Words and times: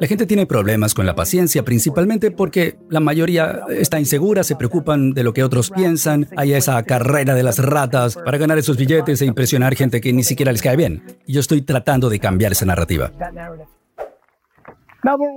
La 0.00 0.06
gente 0.06 0.26
tiene 0.26 0.46
problemas 0.46 0.94
con 0.94 1.06
la 1.06 1.14
paciencia, 1.14 1.64
principalmente 1.64 2.30
porque 2.30 2.76
la 2.88 3.00
mayoría 3.00 3.60
está 3.70 3.98
insegura, 3.98 4.44
se 4.44 4.56
preocupan 4.56 5.12
de 5.12 5.24
lo 5.24 5.32
que 5.32 5.42
otros 5.42 5.70
piensan, 5.70 6.28
hay 6.36 6.52
esa 6.52 6.82
carrera 6.82 7.34
de 7.34 7.42
las 7.42 7.58
ratas 7.58 8.16
para 8.16 8.38
ganar 8.38 8.58
esos 8.58 8.76
billetes 8.76 9.22
e 9.22 9.26
impresionar 9.26 9.74
gente 9.74 10.00
que 10.00 10.12
ni 10.12 10.24
siquiera 10.24 10.52
les 10.52 10.62
cae 10.62 10.76
bien. 10.76 11.02
Y 11.26 11.34
yo 11.34 11.40
estoy 11.40 11.62
tratando 11.62 12.08
de 12.08 12.18
cambiar 12.18 12.52
esa 12.52 12.66
narrativa. 12.66 13.12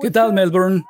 ¿Qué 0.02 0.12
tal, 0.12 0.34
Melbourne? 0.34 0.84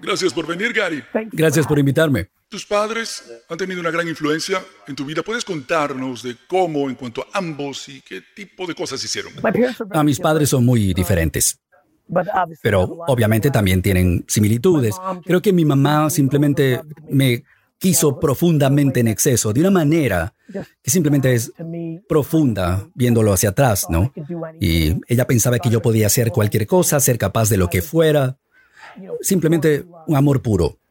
Gracias 0.00 0.32
por 0.32 0.46
venir, 0.46 0.72
Gary. 0.72 1.02
Gracias 1.32 1.66
por 1.66 1.78
invitarme. 1.78 2.28
Tus 2.52 2.66
padres 2.66 3.24
han 3.48 3.56
tenido 3.56 3.80
una 3.80 3.90
gran 3.90 4.06
influencia 4.06 4.62
en 4.86 4.94
tu 4.94 5.06
vida. 5.06 5.22
¿Puedes 5.22 5.42
contarnos 5.42 6.22
de 6.22 6.36
cómo, 6.46 6.90
en 6.90 6.96
cuanto 6.96 7.22
a 7.22 7.38
ambos, 7.38 7.88
y 7.88 8.02
qué 8.02 8.20
tipo 8.36 8.66
de 8.66 8.74
cosas 8.74 9.02
hicieron? 9.02 9.32
A 9.42 10.00
ah, 10.00 10.04
mis 10.04 10.20
padres 10.20 10.50
son 10.50 10.62
muy 10.62 10.92
diferentes. 10.92 11.58
Pero 12.60 12.98
obviamente 13.06 13.50
también 13.50 13.80
tienen 13.80 14.26
similitudes. 14.28 14.94
Creo 15.24 15.40
que 15.40 15.50
mi 15.50 15.64
mamá 15.64 16.10
simplemente 16.10 16.82
me 17.08 17.42
quiso 17.78 18.20
profundamente 18.20 19.00
en 19.00 19.08
exceso, 19.08 19.54
de 19.54 19.60
una 19.60 19.70
manera 19.70 20.34
que 20.82 20.90
simplemente 20.90 21.32
es 21.32 21.54
profunda, 22.06 22.86
viéndolo 22.94 23.32
hacia 23.32 23.48
atrás, 23.48 23.86
¿no? 23.88 24.12
Y 24.60 25.00
ella 25.08 25.26
pensaba 25.26 25.58
que 25.58 25.70
yo 25.70 25.80
podía 25.80 26.08
hacer 26.08 26.32
cualquier 26.32 26.66
cosa, 26.66 27.00
ser 27.00 27.16
capaz 27.16 27.48
de 27.48 27.56
lo 27.56 27.70
que 27.70 27.80
fuera, 27.80 28.36
simplemente 29.22 29.86
un 30.06 30.16
amor 30.16 30.42
puro. 30.42 30.81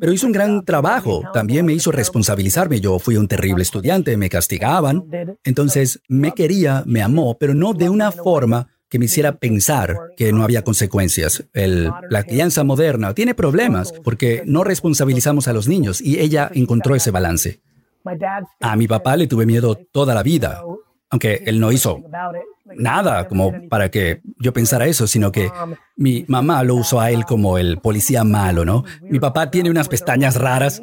Pero 0.00 0.12
hizo 0.12 0.26
un 0.26 0.32
gran 0.32 0.64
trabajo. 0.64 1.22
También 1.32 1.66
me 1.66 1.72
hizo 1.72 1.90
responsabilizarme. 1.90 2.80
Yo 2.80 2.98
fui 2.98 3.16
un 3.16 3.28
terrible 3.28 3.62
estudiante, 3.62 4.16
me 4.16 4.28
castigaban. 4.28 5.04
Entonces 5.44 6.00
me 6.08 6.32
quería, 6.32 6.82
me 6.86 7.02
amó, 7.02 7.36
pero 7.38 7.54
no 7.54 7.74
de 7.74 7.88
una 7.88 8.12
forma 8.12 8.68
que 8.88 8.98
me 8.98 9.04
hiciera 9.04 9.36
pensar 9.36 9.98
que 10.16 10.32
no 10.32 10.42
había 10.42 10.64
consecuencias. 10.64 11.44
la 11.52 12.22
crianza 12.24 12.64
moderna 12.64 13.14
tiene 13.14 13.34
problemas 13.34 13.92
porque 14.02 14.42
no 14.46 14.64
responsabilizamos 14.64 15.48
a 15.48 15.52
los 15.52 15.68
niños 15.68 16.00
y 16.00 16.18
ella 16.20 16.50
encontró 16.54 16.94
ese 16.94 17.10
balance. 17.10 17.60
A 18.60 18.76
mi 18.76 18.88
papá 18.88 19.16
le 19.16 19.26
tuve 19.26 19.44
miedo 19.44 19.74
toda 19.92 20.14
la 20.14 20.22
vida, 20.22 20.62
aunque 21.10 21.42
él 21.46 21.60
no 21.60 21.72
hizo 21.72 22.02
nada 22.76 23.28
como 23.28 23.52
para 23.68 23.90
que 23.90 24.20
yo 24.38 24.52
pensara 24.52 24.86
eso, 24.86 25.06
sino 25.06 25.32
que 25.32 25.50
mi 25.96 26.24
mamá 26.28 26.62
lo 26.62 26.74
usó 26.74 27.00
a 27.00 27.10
él 27.10 27.24
como 27.24 27.58
el 27.58 27.78
policía 27.78 28.24
malo, 28.24 28.64
¿no? 28.64 28.84
Mi 29.02 29.18
papá 29.18 29.50
tiene 29.50 29.70
unas 29.70 29.88
pestañas 29.88 30.36
raras, 30.36 30.82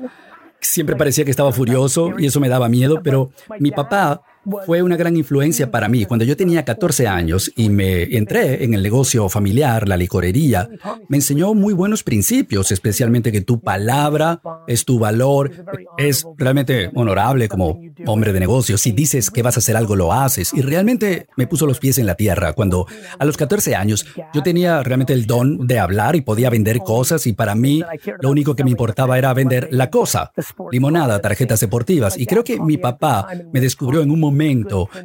siempre 0.60 0.96
parecía 0.96 1.26
que 1.26 1.32
estaba 1.32 1.52
furioso 1.52 2.14
y 2.18 2.26
eso 2.26 2.40
me 2.40 2.50
daba 2.50 2.70
miedo, 2.70 3.02
pero 3.04 3.32
mi 3.60 3.72
papá 3.72 4.22
fue 4.66 4.82
una 4.82 4.98
gran 4.98 5.16
influencia 5.18 5.72
para 5.72 5.88
mí. 5.88 6.06
Cuando 6.06 6.26
yo 6.26 6.38
tenía 6.38 6.66
14 6.66 7.08
años 7.08 7.52
y 7.56 7.70
me 7.70 8.04
entré 8.16 8.64
en 8.64 8.74
el 8.74 8.84
negocio 8.84 9.28
familiar, 9.30 9.88
la 9.88 9.98
licorería, 9.98 10.70
me 11.08 11.18
enseñó 11.18 11.54
muy 11.54 11.74
buenos 11.74 12.04
principios, 12.04 12.72
especialmente 12.72 13.32
que 13.32 13.42
tu 13.42 13.60
palabra 13.60 14.42
es 14.68 14.86
tu 14.86 15.00
valor, 15.00 15.52
es 15.98 16.26
realmente 16.38 16.92
honorable 16.94 17.48
como 17.48 17.80
hombre 18.06 18.34
de 18.34 18.40
negocios. 18.40 18.82
Si 18.82 18.92
dices 18.92 19.30
que 19.32 19.42
vas 19.42 19.58
a 19.58 19.60
hacer 19.60 19.76
algo, 19.76 19.96
lo 19.96 20.14
haces. 20.14 20.54
Y 20.54 20.62
realmente 20.62 21.28
me 21.38 21.48
puso 21.48 21.66
los 21.66 21.80
pies 21.80 21.98
en 21.98 22.06
la 22.06 22.16
tierra. 22.16 22.54
Cuando 22.54 22.88
a 23.18 23.26
los 23.26 23.38
14 23.38 23.76
años 23.76 24.06
yo 24.34 24.44
tenía 24.44 24.84
realmente 24.84 25.14
el 25.14 25.26
don 25.26 25.68
de 25.68 25.80
hablar 25.80 26.16
y 26.16 26.22
podía 26.22 26.50
vender 26.50 26.80
cosas 26.80 27.26
y 27.28 27.34
para 27.34 27.56
mí 27.56 27.84
lo 28.20 28.30
único 28.30 28.56
que 28.56 28.64
me 28.64 28.72
importaba 28.72 29.18
era 29.18 29.34
vender 29.34 29.70
la 29.72 29.90
cosa, 29.90 30.32
limonada, 30.72 31.20
tarjetas 31.20 31.60
deportivas. 31.60 32.18
Y 32.18 32.26
creo 32.26 32.44
que 32.44 32.60
mi 32.60 32.78
papá 32.78 33.28
me 33.52 33.60
descubrió 33.60 34.02
en 34.02 34.12
un 34.12 34.20
momento 34.20 34.35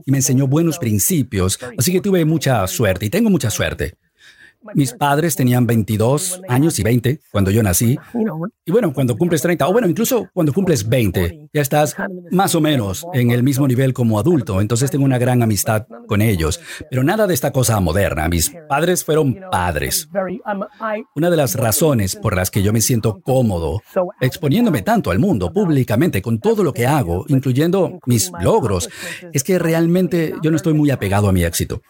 y 0.05 0.11
me 0.11 0.19
enseñó 0.19 0.47
buenos 0.47 0.78
principios, 0.78 1.59
así 1.78 1.92
que 1.92 2.00
tuve 2.00 2.25
mucha 2.25 2.67
suerte 2.67 3.06
y 3.06 3.11
tengo 3.11 3.31
mucha 3.31 3.50
suerte. 3.50 3.95
Mis 4.75 4.92
padres 4.92 5.36
tenían 5.36 5.66
22 5.66 6.42
años 6.48 6.78
y 6.78 6.83
20 6.83 7.20
cuando 7.33 7.50
yo 7.50 7.62
nací. 7.62 7.98
Y 8.64 8.72
bueno, 8.72 8.92
cuando 8.92 9.16
cumples 9.16 9.41
30, 9.42 9.66
o 9.66 9.72
bueno, 9.72 9.88
incluso 9.88 10.28
cuando 10.34 10.53
cumples 10.53 10.88
20, 10.88 11.48
ya 11.53 11.62
estás 11.62 11.97
más 12.31 12.54
o 12.54 12.60
menos 12.60 13.06
en 13.15 13.31
el 13.31 13.43
mismo 13.43 13.66
nivel 13.66 13.94
como 13.94 14.19
adulto. 14.19 14.60
Entonces 14.60 14.91
tengo 14.91 15.04
una 15.04 15.19
gran 15.19 15.43
amistad 15.43 15.87
con 16.06 16.21
ellos. 16.21 16.60
Pero 16.91 17.03
nada 17.03 17.26
de 17.26 17.34
esta 17.34 17.53
cosa 17.53 17.81
moderna. 17.81 18.28
Mis 18.28 18.53
padres 18.69 19.04
fueron 19.04 19.38
padres. 19.50 20.09
Una 21.15 21.31
de 21.31 21.37
las 21.37 21.54
razones 21.54 22.16
por 22.16 22.37
las 22.37 22.50
que 22.50 22.62
yo 22.62 22.72
me 22.72 22.81
siento 22.81 23.21
cómodo 23.22 23.81
exponiéndome 24.21 24.82
tanto 24.82 25.10
al 25.10 25.19
mundo 25.19 25.53
públicamente 25.53 26.22
con 26.22 26.38
todo 26.38 26.62
lo 26.62 26.72
que 26.72 26.87
hago, 26.87 27.25
incluyendo 27.28 27.98
mis 28.06 28.31
logros, 28.41 28.88
es 29.32 29.42
que 29.42 29.59
realmente 29.59 30.34
yo 30.42 30.50
no 30.50 30.56
estoy 30.56 30.75
muy 30.75 30.91
apegado 30.91 31.28
a 31.28 31.32
mi 31.32 31.44
éxito. 31.44 31.82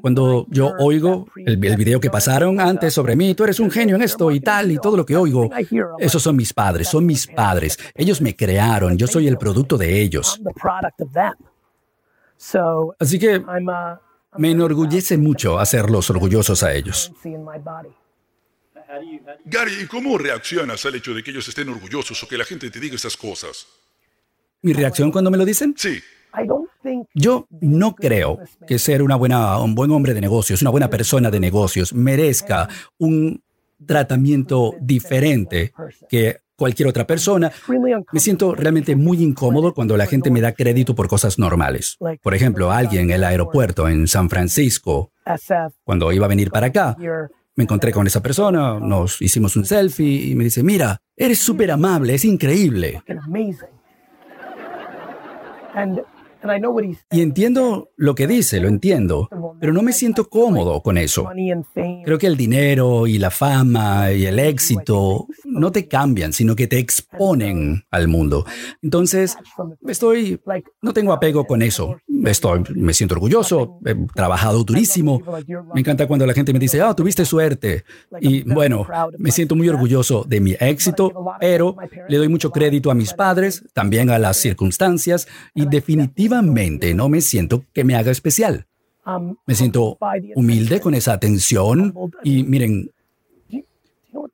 Cuando 0.00 0.46
yo 0.48 0.74
oigo 0.78 1.26
el, 1.34 1.56
video 1.56 1.98
que 1.98 2.08
pasaron 2.08 2.60
antes 2.60 2.94
sobre 2.94 3.16
mí, 3.16 3.34
tú 3.34 3.42
eres 3.42 3.58
un 3.58 3.68
genio 3.68 3.96
en 3.96 4.02
esto 4.02 4.30
y 4.30 4.38
tal, 4.38 4.70
y 4.70 4.78
todo 4.78 4.96
lo 4.96 5.04
que 5.04 5.16
oigo, 5.16 5.50
esos 5.98 6.22
son 6.22 6.36
mis 6.36 6.52
padres, 6.52 6.88
son 6.88 7.04
mis 7.04 7.26
padres. 7.26 7.76
Ellos 7.94 8.20
me 8.20 8.36
crearon, 8.36 8.96
yo 8.96 9.08
soy 9.08 9.26
el 9.26 9.38
producto 9.38 9.76
de 9.76 10.00
ellos. 10.00 10.40
Así 13.00 13.18
que 13.18 13.42
me 14.36 14.50
enorgullece 14.52 15.18
mucho 15.18 15.58
hacerlos 15.58 16.10
orgullosos 16.10 16.62
a 16.62 16.72
ellos. 16.72 17.12
Gary, 19.44 19.82
¿y 19.82 19.86
cómo 19.86 20.16
reaccionas 20.16 20.86
al 20.86 20.94
hecho 20.94 21.12
de 21.12 21.24
que 21.24 21.32
ellos 21.32 21.48
estén 21.48 21.68
orgullosos 21.68 22.22
o 22.22 22.28
que 22.28 22.38
la 22.38 22.44
gente 22.44 22.70
te 22.70 22.78
diga 22.78 22.94
esas 22.94 23.16
cosas? 23.16 23.66
¿Mi 24.60 24.74
reacción 24.74 25.10
cuando 25.10 25.30
me 25.30 25.38
lo 25.38 25.44
dicen? 25.44 25.74
Sí. 25.76 26.00
Yo 27.14 27.46
no 27.60 27.94
creo 27.94 28.38
que 28.66 28.78
ser 28.78 29.02
una 29.02 29.16
buena, 29.16 29.58
un 29.58 29.74
buen 29.74 29.90
hombre 29.90 30.14
de 30.14 30.20
negocios, 30.20 30.62
una 30.62 30.70
buena 30.70 30.88
persona 30.88 31.30
de 31.30 31.40
negocios, 31.40 31.92
merezca 31.92 32.68
un 32.98 33.42
tratamiento 33.86 34.74
diferente 34.80 35.72
que 36.08 36.38
cualquier 36.56 36.88
otra 36.88 37.06
persona. 37.06 37.50
Me 38.12 38.20
siento 38.20 38.54
realmente 38.54 38.94
muy 38.94 39.22
incómodo 39.22 39.74
cuando 39.74 39.96
la 39.96 40.06
gente 40.06 40.30
me 40.30 40.40
da 40.40 40.52
crédito 40.52 40.94
por 40.94 41.08
cosas 41.08 41.38
normales. 41.38 41.98
Por 42.22 42.34
ejemplo, 42.34 42.70
alguien 42.70 43.04
en 43.04 43.10
el 43.10 43.24
aeropuerto 43.24 43.88
en 43.88 44.06
San 44.06 44.30
Francisco, 44.30 45.10
cuando 45.84 46.12
iba 46.12 46.26
a 46.26 46.28
venir 46.28 46.50
para 46.50 46.68
acá, 46.68 46.96
me 47.54 47.64
encontré 47.64 47.92
con 47.92 48.06
esa 48.06 48.22
persona, 48.22 48.78
nos 48.78 49.20
hicimos 49.20 49.56
un 49.56 49.64
selfie 49.64 50.30
y 50.30 50.34
me 50.34 50.44
dice, 50.44 50.62
mira, 50.62 51.02
eres 51.16 51.38
súper 51.38 51.70
amable, 51.70 52.14
es 52.14 52.24
increíble. 52.24 53.02
Y 57.10 57.22
entiendo 57.22 57.90
lo 57.96 58.14
que 58.14 58.26
dice, 58.26 58.60
lo 58.60 58.68
entiendo, 58.68 59.28
pero 59.60 59.72
no 59.72 59.82
me 59.82 59.92
siento 59.92 60.28
cómodo 60.28 60.82
con 60.82 60.98
eso. 60.98 61.28
Creo 62.04 62.18
que 62.18 62.26
el 62.26 62.36
dinero 62.36 63.06
y 63.06 63.18
la 63.18 63.30
fama 63.30 64.12
y 64.12 64.26
el 64.26 64.38
éxito 64.38 65.26
no 65.44 65.72
te 65.72 65.88
cambian, 65.88 66.32
sino 66.32 66.56
que 66.56 66.66
te 66.66 66.78
exponen 66.78 67.84
al 67.90 68.08
mundo. 68.08 68.44
Entonces, 68.82 69.36
estoy, 69.86 70.40
no 70.80 70.92
tengo 70.92 71.12
apego 71.12 71.46
con 71.46 71.62
eso. 71.62 71.96
Estoy, 72.24 72.62
me 72.74 72.94
siento 72.94 73.14
orgulloso, 73.14 73.78
he 73.84 73.94
trabajado 74.14 74.62
durísimo. 74.64 75.22
Me 75.74 75.80
encanta 75.80 76.06
cuando 76.06 76.26
la 76.26 76.34
gente 76.34 76.52
me 76.52 76.58
dice, 76.58 76.80
ah, 76.80 76.94
tuviste 76.94 77.24
suerte. 77.24 77.84
Y 78.20 78.42
bueno, 78.42 78.86
me 79.18 79.30
siento 79.30 79.56
muy 79.56 79.68
orgulloso 79.68 80.24
de 80.26 80.40
mi 80.40 80.54
éxito, 80.58 81.12
pero 81.40 81.76
le 82.08 82.16
doy 82.16 82.28
mucho 82.28 82.50
crédito 82.50 82.90
a 82.90 82.94
mis 82.94 83.12
padres, 83.12 83.64
también 83.72 84.10
a 84.10 84.18
las 84.18 84.36
circunstancias 84.36 85.26
y 85.54 85.66
definitivamente 85.66 86.94
no 86.94 87.08
me 87.08 87.20
siento 87.20 87.64
que 87.72 87.84
me 87.84 87.94
haga 87.94 88.10
especial. 88.10 88.66
Me 89.46 89.54
siento 89.54 89.98
humilde 90.36 90.80
con 90.80 90.94
esa 90.94 91.12
atención 91.12 91.94
y 92.22 92.44
miren, 92.44 92.90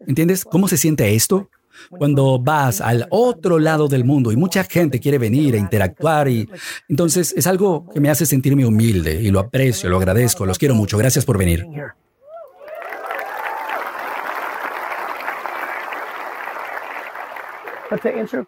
¿entiendes 0.06 0.44
cómo 0.44 0.69
se 0.69 0.76
siente 0.76 1.15
esto? 1.15 1.49
Cuando 1.91 2.39
vas 2.39 2.81
al 2.81 3.06
otro 3.11 3.59
lado 3.59 3.89
del 3.89 4.05
mundo 4.05 4.33
y 4.33 4.37
mucha 4.37 4.65
gente 4.65 5.00
quiere 5.00 5.19
venir 5.19 5.55
a 5.55 5.59
interactuar 5.59 6.28
y 6.28 6.49
entonces 6.89 7.34
es 7.37 7.47
algo 7.47 7.89
que 7.93 8.00
me 8.00 8.11
hace 8.11 8.27
sentirme 8.27 8.66
humilde 8.66 9.21
y 9.21 9.31
lo 9.31 9.41
aprecio, 9.41 9.88
lo 9.88 9.99
agradezco, 9.99 10.47
los 10.47 10.58
quiero 10.58 10.75
mucho. 10.75 10.99
Gracias 10.99 11.25
por 11.25 11.38
venir. 11.38 11.67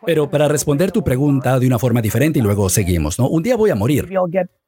Pero 0.04 0.30
para 0.30 0.48
responder 0.48 0.92
tu 0.92 1.02
pregunta 1.02 1.58
de 1.58 1.66
una 1.66 1.78
forma 1.78 2.02
diferente 2.02 2.38
y 2.38 2.42
luego 2.42 2.68
seguimos, 2.68 3.18
¿no? 3.18 3.28
Un 3.28 3.42
día 3.42 3.56
voy 3.56 3.70
a 3.70 3.74
morir. 3.74 4.08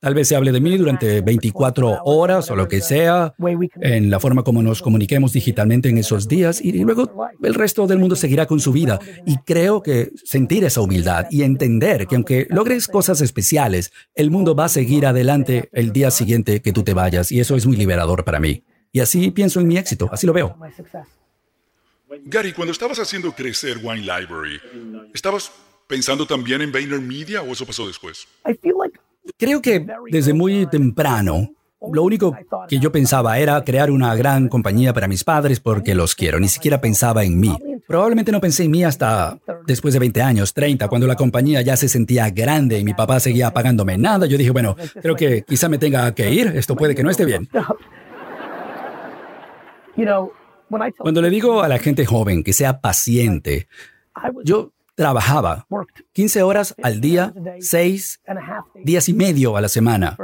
Tal 0.01 0.15
vez 0.15 0.29
se 0.29 0.37
hable 0.37 0.53
de 0.53 0.61
mí 0.61 0.77
durante 0.77 1.21
24 1.21 2.01
horas 2.05 2.51
o 2.51 2.57
lo 2.57 2.69
que 2.69 2.81
sea, 2.81 3.35
en 3.81 4.11
la 4.11 4.21
forma 4.21 4.43
como 4.43 4.63
nos 4.63 4.83
comuniquemos 4.83 5.33
digitalmente 5.33 5.89
en 5.89 5.99
esos 5.99 6.29
días 6.29 6.61
y 6.61 6.73
luego 6.83 7.29
el 7.43 7.55
resto 7.55 7.87
del 7.87 7.99
mundo 7.99 8.17
seguirá 8.17 8.47
con 8.47 8.61
su 8.61 8.73
vida. 8.73 8.99
Y 9.27 9.37
creo 9.39 9.83
que 9.83 10.11
sentir 10.25 10.65
esa 10.65 10.81
humildad 10.81 11.27
y 11.31 11.43
entender 11.43 12.07
que 12.07 12.17
aunque 12.17 12.47
logres 12.51 12.89
cosas 12.89 13.21
especiales, 13.21 13.93
el 14.15 14.31
mundo 14.31 14.55
va 14.55 14.67
a 14.67 14.69
seguir 14.69 15.07
adelante 15.07 15.69
el 15.73 15.93
día 15.93 16.11
siguiente 16.11 16.63
que 16.63 16.73
tú 16.73 16.83
te 16.83 16.95
vayas 16.95 17.31
y 17.31 17.41
eso 17.41 17.57
es 17.57 17.67
muy 17.67 17.77
liberador 17.77 18.25
para 18.25 18.41
mí. 18.41 18.65
Y 18.93 19.01
así 19.01 19.31
pienso 19.31 19.61
en 19.61 19.69
mi 19.69 19.79
éxito, 19.79 20.09
así 20.13 20.27
lo 20.27 20.33
veo. 20.33 20.57
Gary, 22.25 22.53
cuando 22.53 22.73
estabas 22.73 22.99
haciendo 22.99 23.33
crecer 23.33 23.79
Wine 23.83 24.03
Library, 24.03 24.61
¿estabas 25.15 25.53
pensando 25.87 26.27
también 26.27 26.61
en 26.63 26.73
VaynerMedia 26.73 27.43
o 27.43 27.53
eso 27.53 27.67
pasó 27.67 27.87
después? 27.87 28.27
Creo 29.39 29.63
que 29.63 29.87
desde 30.11 30.33
muy 30.33 30.67
temprano, 30.67 31.55
lo 31.93 32.03
único 32.03 32.37
que 32.69 32.79
yo 32.79 32.93
pensaba 32.93 33.39
era 33.39 33.63
crear 33.65 33.91
una 33.91 34.15
gran 34.15 34.49
compañía 34.49 34.93
para 34.93 35.09
mis 35.09 35.25
padres 35.25 35.61
porque 35.61 35.95
los 35.95 36.15
quiero, 36.15 36.39
ni 36.39 36.49
siquiera 36.49 36.81
pensaba 36.81 37.25
en 37.25 37.39
mí. 37.41 37.57
Probablemente 37.87 38.31
no 38.31 38.41
pensé 38.41 38.65
en 38.65 38.71
mí 38.71 38.85
hasta 38.85 39.39
después 39.67 39.95
de 39.95 40.01
20 40.01 40.23
años, 40.23 40.55
30, 40.55 40.89
cuando 40.89 41.07
la 41.07 41.17
compañía 41.17 41.63
ya 41.63 41.77
se 41.77 41.89
sentía 41.89 42.31
grande 42.31 42.79
y 42.79 42.85
mi 42.85 42.95
papá 42.95 43.21
seguía 43.21 43.53
pagándome 43.53 43.99
nada. 43.99 44.27
Yo 44.27 44.39
dije, 44.39 44.51
bueno, 44.51 44.77
creo 45.01 45.17
que 45.17 45.43
quizá 45.43 45.69
me 45.69 45.79
tenga 45.79 46.15
que 46.15 46.31
ir, 46.31 46.49
esto 46.49 46.77
puede 46.77 46.95
que 46.95 47.03
no 47.03 47.11
esté 47.11 47.25
bien. 47.25 47.49
Cuando 50.99 51.23
le 51.23 51.31
digo 51.31 51.63
a 51.63 51.69
la 51.69 51.79
gente 51.79 52.07
joven 52.07 52.43
que 52.43 52.53
sea 52.53 52.81
paciente, 52.81 53.69
yo 54.45 54.73
trabajaba 54.95 55.67
15 56.13 56.43
horas 56.43 56.75
al 56.83 57.01
día, 57.01 57.33
6 57.61 58.21
días 58.85 59.09
y 59.09 59.15
medio 59.15 59.57
a 59.57 59.61
la 59.61 59.69
semana 59.69 60.17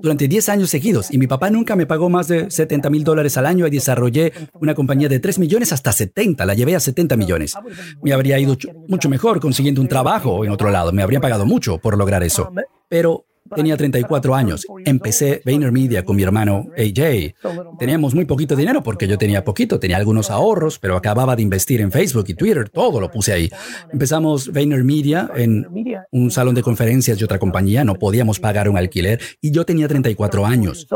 durante 0.00 0.28
10 0.28 0.48
años 0.50 0.70
seguidos 0.70 1.10
y 1.10 1.18
mi 1.18 1.26
papá 1.26 1.50
nunca 1.50 1.74
me 1.76 1.86
pagó 1.86 2.10
más 2.10 2.28
de 2.28 2.50
70 2.50 2.90
mil 2.90 3.04
dólares 3.04 3.36
al 3.36 3.46
año 3.46 3.66
y 3.66 3.70
desarrollé 3.70 4.32
una 4.54 4.74
compañía 4.74 5.08
de 5.08 5.20
3 5.20 5.38
millones 5.38 5.72
hasta 5.72 5.92
70, 5.92 6.44
la 6.44 6.54
llevé 6.54 6.76
a 6.76 6.80
70 6.80 7.16
millones. 7.16 7.54
Me 8.02 8.12
habría 8.12 8.38
ido 8.38 8.56
mucho 8.88 9.08
mejor 9.08 9.40
consiguiendo 9.40 9.80
un 9.80 9.88
trabajo 9.88 10.44
en 10.44 10.50
otro 10.50 10.70
lado, 10.70 10.92
me 10.92 11.02
habría 11.02 11.20
pagado 11.20 11.46
mucho 11.46 11.78
por 11.78 11.96
lograr 11.96 12.22
eso. 12.22 12.52
Pero 12.88 13.24
Tenía 13.54 13.76
34 13.76 14.34
años. 14.34 14.66
Empecé 14.84 15.42
VaynerMedia 15.44 16.04
con 16.04 16.16
mi 16.16 16.22
hermano 16.22 16.66
AJ. 16.76 17.34
Teníamos 17.78 18.14
muy 18.14 18.24
poquito 18.24 18.56
dinero 18.56 18.82
porque 18.82 19.06
yo 19.06 19.18
tenía 19.18 19.44
poquito, 19.44 19.78
tenía 19.78 19.96
algunos 19.96 20.30
ahorros, 20.30 20.78
pero 20.78 20.96
acababa 20.96 21.36
de 21.36 21.42
invertir 21.42 21.80
en 21.80 21.90
Facebook 21.90 22.26
y 22.28 22.34
Twitter, 22.34 22.68
todo 22.68 23.00
lo 23.00 23.10
puse 23.10 23.32
ahí. 23.32 23.50
Empezamos 23.92 24.52
VaynerMedia 24.52 25.30
en 25.34 25.66
un 26.10 26.30
salón 26.30 26.54
de 26.54 26.62
conferencias 26.62 27.18
de 27.18 27.24
otra 27.24 27.38
compañía, 27.38 27.84
no 27.84 27.94
podíamos 27.94 28.40
pagar 28.40 28.68
un 28.68 28.76
alquiler 28.76 29.20
y 29.40 29.50
yo 29.50 29.64
tenía 29.64 29.88
34 29.88 30.46
años. 30.46 30.86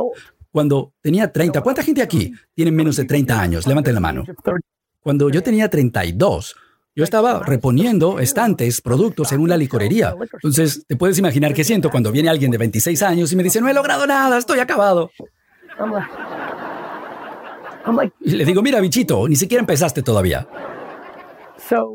Cuando 0.50 0.92
tenía 1.00 1.32
30, 1.32 1.62
¿cuánta 1.62 1.82
gente 1.82 2.00
aquí 2.02 2.32
tiene 2.54 2.70
menos 2.70 2.96
de 2.96 3.04
30 3.04 3.40
años? 3.40 3.66
Levanten 3.66 3.94
la 3.94 4.00
mano. 4.00 4.24
Cuando 5.00 5.28
yo 5.28 5.42
tenía 5.42 5.68
32, 5.68 6.56
yo 6.96 7.04
estaba 7.04 7.42
reponiendo 7.42 8.20
estantes, 8.20 8.80
productos 8.80 9.32
en 9.32 9.40
una 9.40 9.56
licorería. 9.56 10.14
Entonces, 10.32 10.84
te 10.86 10.96
puedes 10.96 11.18
imaginar 11.18 11.52
qué 11.52 11.64
siento 11.64 11.90
cuando 11.90 12.12
viene 12.12 12.28
alguien 12.28 12.50
de 12.50 12.58
26 12.58 13.02
años 13.02 13.32
y 13.32 13.36
me 13.36 13.42
dice, 13.42 13.60
no 13.60 13.68
he 13.68 13.74
logrado 13.74 14.06
nada, 14.06 14.38
estoy 14.38 14.60
acabado. 14.60 15.10
Y 18.20 18.30
le 18.30 18.44
digo, 18.44 18.62
mira, 18.62 18.80
bichito, 18.80 19.28
ni 19.28 19.36
siquiera 19.36 19.60
empezaste 19.60 20.02
todavía. 20.02 20.46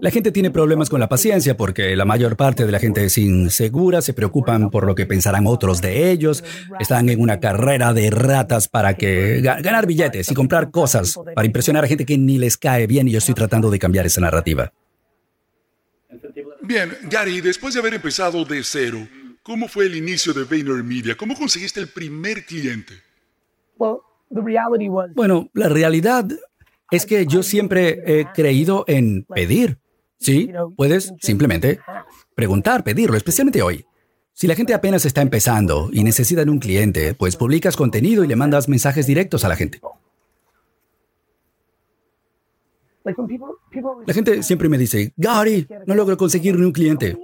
La 0.01 0.09
gente 0.09 0.31
tiene 0.31 0.49
problemas 0.49 0.89
con 0.89 0.99
la 0.99 1.07
paciencia 1.07 1.55
porque 1.55 1.95
la 1.95 2.05
mayor 2.05 2.35
parte 2.35 2.65
de 2.65 2.71
la 2.71 2.79
gente 2.79 3.05
es 3.05 3.17
insegura, 3.17 4.01
se 4.01 4.13
preocupan 4.13 4.69
por 4.71 4.85
lo 4.85 4.95
que 4.95 5.05
pensarán 5.05 5.45
otros 5.45 5.81
de 5.81 6.11
ellos, 6.11 6.43
están 6.79 7.09
en 7.09 7.21
una 7.21 7.39
carrera 7.39 7.93
de 7.93 8.09
ratas 8.09 8.67
para 8.67 8.95
que 8.95 9.41
ganar 9.41 9.85
billetes 9.85 10.31
y 10.31 10.33
comprar 10.33 10.71
cosas 10.71 11.19
para 11.35 11.45
impresionar 11.45 11.83
a 11.83 11.87
gente 11.87 12.05
que 12.05 12.17
ni 12.17 12.37
les 12.37 12.57
cae 12.57 12.87
bien 12.87 13.07
y 13.07 13.11
yo 13.11 13.19
estoy 13.19 13.35
tratando 13.35 13.69
de 13.69 13.77
cambiar 13.77 14.05
esa 14.05 14.21
narrativa. 14.21 14.71
Bien, 16.69 16.95
Gary, 17.09 17.41
después 17.41 17.73
de 17.73 17.79
haber 17.79 17.95
empezado 17.95 18.45
de 18.45 18.63
cero, 18.63 18.99
¿cómo 19.41 19.67
fue 19.67 19.87
el 19.87 19.95
inicio 19.95 20.33
de 20.33 20.43
VaynerMedia? 20.43 21.17
¿Cómo 21.17 21.33
conseguiste 21.33 21.79
el 21.79 21.87
primer 21.87 22.45
cliente? 22.45 22.93
Bueno, 25.15 25.49
la 25.53 25.67
realidad 25.67 26.27
es 26.91 27.07
que 27.07 27.25
yo 27.25 27.41
siempre 27.41 28.03
he 28.05 28.27
creído 28.35 28.85
en 28.87 29.23
pedir. 29.23 29.79
Sí, 30.19 30.51
puedes 30.77 31.11
simplemente 31.19 31.79
preguntar, 32.35 32.83
pedirlo, 32.83 33.17
especialmente 33.17 33.63
hoy. 33.63 33.83
Si 34.33 34.45
la 34.45 34.53
gente 34.53 34.75
apenas 34.75 35.05
está 35.05 35.23
empezando 35.23 35.89
y 35.91 36.03
necesitan 36.03 36.49
un 36.49 36.59
cliente, 36.59 37.15
pues 37.15 37.35
publicas 37.35 37.75
contenido 37.75 38.23
y 38.23 38.27
le 38.27 38.35
mandas 38.35 38.69
mensajes 38.69 39.07
directos 39.07 39.43
a 39.43 39.49
la 39.49 39.55
gente. 39.55 39.81
La 44.05 44.13
gente 44.13 44.43
siempre 44.43 44.69
me 44.69 44.77
dice, 44.77 45.13
Gary, 45.17 45.67
no 45.85 45.95
logro 45.95 46.17
conseguir 46.17 46.57
ni 46.57 46.65
un 46.65 46.71
cliente. 46.71 47.17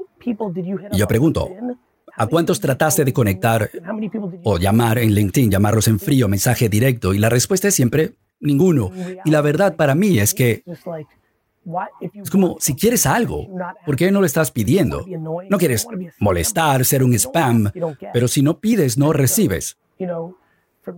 Y 0.91 0.97
yo 0.97 1.07
pregunto, 1.07 1.49
¿a 2.15 2.27
cuántos 2.27 2.59
trataste 2.59 3.05
de 3.05 3.13
conectar 3.13 3.69
o 4.43 4.57
llamar 4.57 4.97
en 4.99 5.13
LinkedIn, 5.13 5.51
llamarlos 5.51 5.87
en 5.87 5.99
frío, 5.99 6.27
mensaje 6.27 6.69
directo? 6.69 7.13
Y 7.13 7.19
la 7.19 7.29
respuesta 7.29 7.67
es 7.67 7.75
siempre, 7.75 8.13
ninguno. 8.39 8.91
Y 9.23 9.31
la 9.31 9.41
verdad 9.41 9.75
para 9.75 9.95
mí 9.95 10.19
es 10.19 10.33
que 10.33 10.63
es 12.21 12.29
como, 12.29 12.57
si 12.59 12.75
quieres 12.75 13.05
algo, 13.05 13.47
¿por 13.85 13.95
qué 13.95 14.11
no 14.11 14.19
lo 14.19 14.25
estás 14.25 14.51
pidiendo? 14.51 15.05
No 15.49 15.57
quieres 15.57 15.87
molestar, 16.19 16.85
ser 16.85 17.03
un 17.03 17.13
spam, 17.13 17.71
pero 18.13 18.27
si 18.27 18.41
no 18.41 18.59
pides, 18.59 18.97
no 18.97 19.13
recibes. 19.13 19.77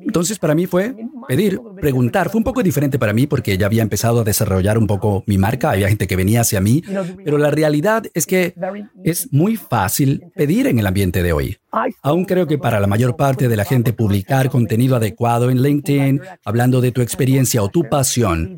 Entonces 0.01 0.37
para 0.37 0.55
mí 0.55 0.65
fue 0.65 0.93
pedir, 1.27 1.59
preguntar. 1.79 2.29
Fue 2.29 2.39
un 2.39 2.44
poco 2.44 2.63
diferente 2.63 2.97
para 2.97 3.13
mí 3.13 3.27
porque 3.27 3.57
ya 3.57 3.65
había 3.65 3.83
empezado 3.83 4.21
a 4.21 4.24
desarrollar 4.24 4.77
un 4.77 4.88
poco 4.88 5.24
mi 5.27 5.38
marca. 5.38 5.71
Había 5.71 5.89
gente 5.89 6.07
que 6.07 6.15
venía 6.15 6.41
hacia 6.41 6.62
mí. 6.62 6.83
Pero 7.24 7.38
la 7.38 7.51
realidad 7.51 8.03
es 8.13 8.25
que 8.25 8.56
es 9.03 9.31
muy 9.31 9.57
fácil 9.57 10.24
pedir 10.35 10.68
en 10.68 10.79
el 10.79 10.88
ambiente 10.88 11.21
de 11.21 11.33
hoy. 11.33 11.57
Aún 12.01 12.25
creo 12.25 12.47
que 12.47 12.57
para 12.57 12.79
la 12.79 12.88
mayor 12.88 13.15
parte 13.18 13.47
de 13.47 13.56
la 13.56 13.65
gente 13.65 13.94
publicar 13.94 14.50
contenido 14.50 14.95
adecuado 14.95 15.50
en 15.51 15.62
LinkedIn, 15.62 16.21
hablando 16.44 16.81
de 16.81 16.91
tu 16.91 17.01
experiencia 17.01 17.62
o 17.62 17.69
tu 17.69 17.83
pasión, 17.83 18.57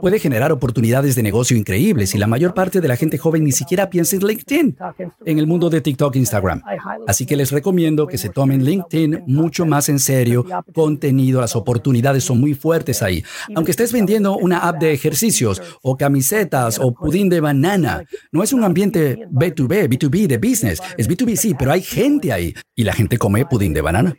puede 0.00 0.18
generar 0.18 0.52
oportunidades 0.52 1.14
de 1.14 1.22
negocio 1.22 1.56
increíbles 1.56 2.14
y 2.14 2.18
la 2.18 2.26
mayor 2.26 2.52
parte 2.52 2.80
de 2.80 2.88
la 2.88 2.96
gente 2.96 3.16
joven 3.16 3.44
ni 3.44 3.52
siquiera 3.52 3.88
piensa 3.88 4.16
en 4.16 4.26
LinkedIn, 4.26 4.76
en 5.24 5.38
el 5.38 5.46
mundo 5.46 5.70
de 5.70 5.80
TikTok 5.80 6.16
e 6.16 6.18
Instagram. 6.18 6.62
Así 7.06 7.24
que 7.24 7.36
les 7.36 7.52
recomiendo 7.52 8.06
que 8.06 8.18
se 8.18 8.28
tomen 8.28 8.64
LinkedIn 8.64 9.22
mucho 9.26 9.64
más 9.64 9.88
en 9.88 9.98
serio, 9.98 10.44
contenido, 10.74 11.40
las 11.40 11.56
oportunidades 11.56 11.91
son 12.20 12.40
muy 12.40 12.54
fuertes 12.54 13.02
ahí. 13.02 13.24
Aunque 13.54 13.70
estés 13.70 13.92
vendiendo 13.92 14.36
una 14.36 14.58
app 14.58 14.80
de 14.80 14.92
ejercicios 14.92 15.60
o 15.82 15.96
camisetas 15.96 16.78
o 16.78 16.92
pudín 16.92 17.28
de 17.28 17.40
banana, 17.40 18.04
no 18.30 18.42
es 18.42 18.52
un 18.52 18.64
ambiente 18.64 19.26
B2B, 19.30 19.88
B2B 19.88 20.26
de 20.26 20.38
business, 20.38 20.80
es 20.96 21.08
B2B 21.08 21.36
sí, 21.36 21.54
pero 21.58 21.72
hay 21.72 21.82
gente 21.82 22.32
ahí 22.32 22.54
y 22.74 22.84
la 22.84 22.92
gente 22.92 23.18
come 23.18 23.46
pudín 23.46 23.72
de 23.72 23.80
banana. 23.80 24.16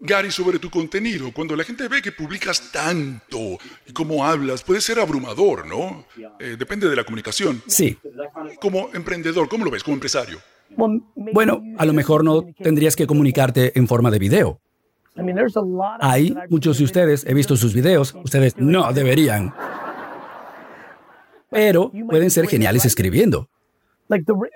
Gary, 0.00 0.30
sobre 0.30 0.58
tu 0.58 0.70
contenido, 0.70 1.32
cuando 1.32 1.56
la 1.56 1.64
gente 1.64 1.88
ve 1.88 2.00
que 2.00 2.12
publicas 2.12 2.70
tanto 2.70 3.58
y 3.86 3.92
cómo 3.92 4.24
hablas, 4.24 4.62
puede 4.62 4.80
ser 4.80 5.00
abrumador, 5.00 5.66
¿no? 5.66 6.06
Eh, 6.38 6.56
depende 6.58 6.88
de 6.88 6.94
la 6.94 7.04
comunicación. 7.04 7.62
Sí. 7.66 7.98
Como 8.60 8.90
emprendedor, 8.94 9.48
¿cómo 9.48 9.64
lo 9.64 9.70
ves 9.70 9.82
como 9.82 9.94
empresario? 9.94 10.38
Bueno, 11.32 11.62
a 11.78 11.84
lo 11.84 11.92
mejor 11.92 12.24
no 12.24 12.44
tendrías 12.62 12.94
que 12.94 13.06
comunicarte 13.06 13.76
en 13.78 13.88
forma 13.88 14.10
de 14.10 14.18
video. 14.18 14.60
Hay 16.00 16.34
muchos 16.48 16.78
de 16.78 16.84
ustedes, 16.84 17.24
he 17.26 17.34
visto 17.34 17.56
sus 17.56 17.74
videos, 17.74 18.14
ustedes 18.24 18.56
no 18.56 18.92
deberían. 18.92 19.52
Pero 21.50 21.90
pueden 22.08 22.30
ser 22.30 22.46
geniales 22.46 22.84
escribiendo. 22.84 23.48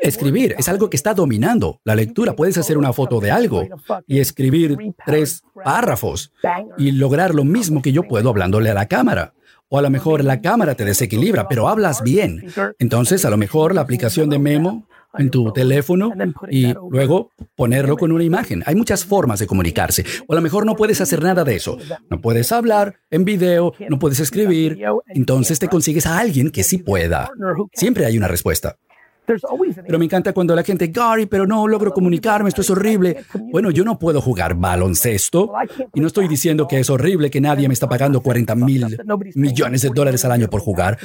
Escribir 0.01 0.55
es 0.59 0.69
algo 0.69 0.89
que 0.89 0.97
está 0.97 1.15
dominando 1.15 1.81
la 1.85 1.95
lectura. 1.95 2.35
Puedes 2.35 2.57
hacer 2.57 2.79
una 2.79 2.93
foto 2.93 3.21
de 3.21 3.31
algo 3.31 3.67
y 4.07 4.21
escribir 4.21 4.79
tres 5.05 5.43
párrafos 5.63 6.33
y 6.79 6.93
lograr 6.93 7.35
lo 7.35 7.45
mismo 7.45 7.83
que 7.83 7.93
yo 7.93 8.05
puedo 8.05 8.31
hablándole 8.31 8.71
a 8.71 8.75
la 8.75 8.89
cámara. 8.89 9.35
O 9.69 9.79
a 9.79 9.83
lo 9.83 9.91
mejor 9.91 10.25
la 10.25 10.41
cámara 10.41 10.75
te 10.75 10.85
desequilibra, 10.85 11.49
pero 11.49 11.69
hablas 11.69 12.03
bien. 12.03 12.47
Entonces, 12.79 13.25
a 13.25 13.31
lo 13.31 13.37
mejor 13.37 13.75
la 13.75 13.81
aplicación 13.81 14.29
de 14.29 14.39
memo 14.39 14.87
en 15.19 15.31
tu 15.31 15.53
teléfono 15.53 16.13
y 16.51 16.73
luego 16.91 17.31
ponerlo 17.55 17.97
con 17.97 18.13
una 18.13 18.25
imagen. 18.25 18.63
Hay 18.67 18.75
muchas 18.75 19.05
formas 19.05 19.39
de 19.39 19.47
comunicarse. 19.47 20.05
O 20.27 20.33
a 20.33 20.37
lo 20.37 20.43
mejor 20.43 20.67
no 20.67 20.75
puedes 20.75 21.01
hacer 21.01 21.23
nada 21.23 21.45
de 21.45 21.57
eso. 21.57 21.79
No 22.11 22.21
puedes 22.21 22.53
hablar 22.53 22.97
en 23.11 23.25
video, 23.25 23.75
no 23.89 23.99
puedes 23.99 24.21
escribir. 24.21 24.79
Entonces 25.09 25.59
te 25.59 25.69
consigues 25.69 26.07
a 26.07 26.19
alguien 26.19 26.51
que 26.51 26.63
sí 26.63 26.79
pueda. 26.79 27.31
Siempre 27.73 28.07
hay 28.07 28.17
una 28.17 28.29
respuesta. 28.29 28.77
Pero 29.25 29.99
me 29.99 30.05
encanta 30.05 30.33
cuando 30.33 30.55
la 30.55 30.65
gente, 30.65 30.89
Gary, 30.89 31.27
pero 31.27 31.47
no 31.47 31.69
logro 31.69 31.93
comunicarme, 31.93 32.49
esto 32.49 32.61
es 32.61 32.71
horrible. 32.71 33.25
Bueno, 33.53 33.71
yo 33.71 33.85
no 33.85 33.99
puedo 33.99 34.21
jugar 34.21 34.57
baloncesto 34.57 35.53
y 35.95 36.01
no 36.01 36.09
estoy 36.09 36.27
diciendo 36.27 36.67
que 36.67 36.81
es 36.81 36.91
horrible 36.91 37.31
que 37.31 37.41
nadie 37.41 37.69
me 37.69 37.75
está 37.75 37.89
pagando 37.89 38.21
40 38.21 38.55
mil 38.57 38.99
millones 39.35 39.83
de 39.83 39.91
dólares 39.91 40.25
al 40.25 40.33
año 40.33 40.51
por 40.51 40.61
jugar. 40.61 40.99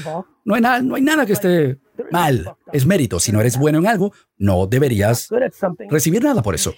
No 0.46 0.56
hay, 0.56 0.62
no 0.62 0.96
hay 0.96 1.02
nada 1.02 1.26
que 1.26 1.34
esté 1.34 1.78
mal. 2.12 2.56
Es 2.72 2.86
mérito. 2.86 3.20
Si 3.20 3.32
no 3.32 3.40
eres 3.42 3.58
bueno 3.58 3.80
en 3.80 3.88
algo, 3.88 4.14
no 4.38 4.68
deberías 4.68 5.30
recibir 5.90 6.24
nada 6.24 6.42
por 6.42 6.56
eso. 6.56 6.74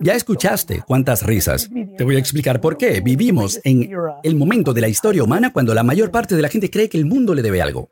ya 0.00 0.14
escuchaste 0.14 0.82
cuántas 0.86 1.24
risas. 1.24 1.68
Te 1.96 2.04
voy 2.04 2.16
a 2.16 2.18
explicar 2.18 2.60
por 2.60 2.76
qué. 2.76 3.00
Vivimos 3.00 3.60
en 3.64 3.90
el 4.22 4.36
momento 4.36 4.72
de 4.72 4.80
la 4.80 4.88
historia 4.88 5.24
humana 5.24 5.52
cuando 5.52 5.74
la 5.74 5.82
mayor 5.82 6.10
parte 6.10 6.36
de 6.36 6.42
la 6.42 6.48
gente 6.48 6.70
cree 6.70 6.88
que 6.88 6.98
el 6.98 7.06
mundo 7.06 7.34
le 7.34 7.42
debe 7.42 7.60
algo. 7.60 7.90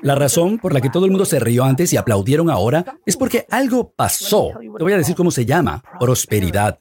La 0.00 0.14
razón 0.14 0.58
por 0.58 0.72
la 0.72 0.80
que 0.80 0.88
todo 0.88 1.04
el 1.04 1.10
mundo 1.10 1.24
se 1.24 1.38
rió 1.38 1.64
antes 1.64 1.92
y 1.92 1.96
aplaudieron 1.96 2.48
ahora 2.48 2.96
es 3.04 3.16
porque 3.16 3.46
algo 3.50 3.92
pasó. 3.92 4.50
Te 4.58 4.82
voy 4.82 4.92
a 4.92 4.98
decir 4.98 5.14
cómo 5.14 5.30
se 5.30 5.44
llama. 5.44 5.82
Prosperidad. 6.00 6.80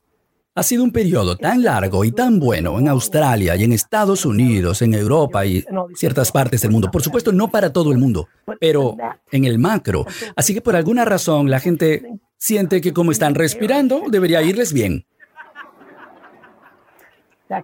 Ha 0.53 0.63
sido 0.63 0.83
un 0.83 0.91
periodo 0.91 1.37
tan 1.37 1.63
largo 1.63 2.03
y 2.03 2.11
tan 2.11 2.37
bueno 2.37 2.77
en 2.77 2.89
Australia 2.89 3.55
y 3.55 3.63
en 3.63 3.71
Estados 3.71 4.25
Unidos, 4.25 4.81
en 4.81 4.93
Europa 4.93 5.45
y 5.45 5.63
ciertas 5.95 6.31
partes 6.31 6.61
del 6.61 6.71
mundo. 6.71 6.91
Por 6.91 7.01
supuesto, 7.01 7.31
no 7.31 7.49
para 7.49 7.71
todo 7.71 7.93
el 7.93 7.97
mundo, 7.97 8.27
pero 8.59 8.97
en 9.31 9.45
el 9.45 9.59
macro. 9.59 10.05
Así 10.35 10.53
que 10.53 10.61
por 10.61 10.75
alguna 10.75 11.05
razón 11.05 11.49
la 11.49 11.61
gente 11.61 12.03
siente 12.37 12.81
que 12.81 12.91
como 12.91 13.11
están 13.11 13.33
respirando, 13.33 14.03
debería 14.09 14.41
irles 14.41 14.73
bien. 14.73 15.05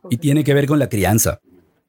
Y 0.09 0.17
tiene 0.17 0.45
que 0.45 0.53
ver 0.53 0.65
con 0.65 0.79
la 0.79 0.87
crianza. 0.87 1.41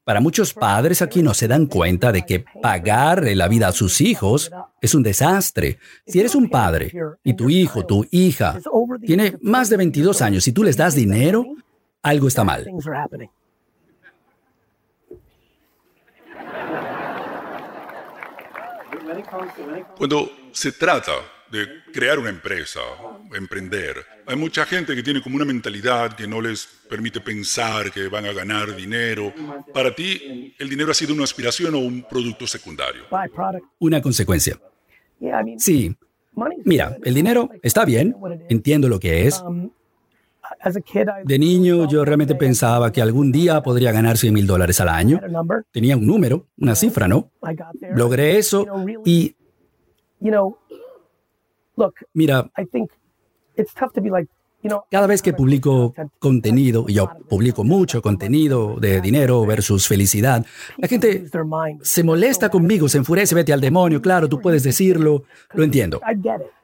Para 0.09 0.21
muchos 0.21 0.55
padres 0.55 1.03
aquí 1.03 1.21
no 1.21 1.35
se 1.35 1.47
dan 1.47 1.67
cuenta 1.67 2.11
de 2.11 2.25
que 2.25 2.39
pagar 2.39 3.23
la 3.35 3.47
vida 3.47 3.67
a 3.67 3.71
sus 3.71 4.01
hijos 4.01 4.49
es 4.81 4.95
un 4.95 5.03
desastre. 5.03 5.77
Si 6.07 6.19
eres 6.19 6.33
un 6.33 6.49
padre 6.49 6.91
y 7.23 7.35
tu 7.35 7.47
hijo, 7.47 7.85
tu 7.85 8.03
hija, 8.09 8.59
tiene 9.05 9.37
más 9.43 9.69
de 9.69 9.77
22 9.77 10.19
años 10.23 10.47
y 10.47 10.51
tú 10.51 10.63
les 10.63 10.75
das 10.75 10.95
dinero, 10.95 11.45
algo 12.01 12.27
está 12.27 12.43
mal. 12.43 12.65
Cuando 19.95 20.31
se 20.51 20.71
trata 20.71 21.11
de 21.51 21.67
crear 21.91 22.19
una 22.19 22.29
empresa, 22.29 22.79
emprender. 23.33 23.97
Hay 24.25 24.35
mucha 24.35 24.65
gente 24.65 24.95
que 24.95 25.03
tiene 25.03 25.21
como 25.21 25.35
una 25.35 25.45
mentalidad 25.45 26.13
que 26.13 26.27
no 26.27 26.41
les 26.41 26.67
permite 26.89 27.19
pensar 27.19 27.91
que 27.91 28.07
van 28.07 28.25
a 28.25 28.33
ganar 28.33 28.75
dinero. 28.75 29.33
Para 29.73 29.93
ti, 29.93 30.53
¿el 30.57 30.69
dinero 30.69 30.91
ha 30.91 30.93
sido 30.93 31.13
una 31.13 31.23
aspiración 31.23 31.73
o 31.75 31.79
un 31.79 32.05
producto 32.07 32.45
secundario? 32.45 33.03
Una 33.79 34.01
consecuencia. 34.01 34.59
Sí. 35.57 35.95
Mira, 36.63 36.97
el 37.03 37.13
dinero 37.13 37.49
está 37.61 37.85
bien, 37.85 38.15
entiendo 38.49 38.87
lo 38.87 38.99
que 38.99 39.27
es. 39.27 39.43
De 41.25 41.39
niño 41.39 41.87
yo 41.87 42.05
realmente 42.05 42.35
pensaba 42.35 42.91
que 42.91 43.01
algún 43.01 43.31
día 43.31 43.61
podría 43.61 43.91
ganar 43.91 44.17
100 44.17 44.33
mil 44.33 44.47
dólares 44.47 44.79
al 44.79 44.89
año. 44.89 45.19
Tenía 45.71 45.97
un 45.97 46.05
número, 46.05 46.47
una 46.57 46.75
cifra, 46.75 47.07
¿no? 47.07 47.31
Logré 47.95 48.37
eso 48.37 48.65
y 49.05 49.35
Mira, 52.13 52.49
cada 54.91 55.07
vez 55.07 55.21
que 55.21 55.33
publico 55.33 55.93
contenido, 56.19 56.85
y 56.87 56.93
yo 56.93 57.09
publico 57.29 57.63
mucho 57.63 58.01
contenido 58.01 58.75
de 58.79 58.99
dinero 58.99 59.45
versus 59.45 59.87
felicidad, 59.87 60.45
la 60.77 60.87
gente 60.87 61.25
se 61.81 62.03
molesta 62.03 62.49
conmigo, 62.49 62.89
se 62.89 62.97
enfurece, 62.97 63.35
vete 63.35 63.53
al 63.53 63.61
demonio, 63.61 64.01
claro, 64.01 64.27
tú 64.27 64.39
puedes 64.41 64.63
decirlo, 64.63 65.23
lo 65.53 65.63
entiendo. 65.63 66.01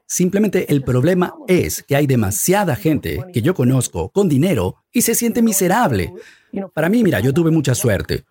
Simplemente 0.07 0.72
el 0.72 0.84
problema 0.84 1.34
es 1.48 1.81
que 1.81 1.95
hay 1.95 2.05
demasiada 2.05 2.75
gente 2.75 3.24
que 3.34 3.41
yo 3.41 3.55
conozco 3.55 4.10
con 4.10 4.29
dinero 4.29 4.75
y 4.91 5.01
se 5.01 5.15
siente 5.15 5.41
miserable. 5.41 6.13
Para 6.74 6.89
mí, 6.89 7.03
mira, 7.03 7.19
yo 7.22 7.34
tuve 7.34 7.50
mucha 7.50 7.74
suerte. 7.74 8.24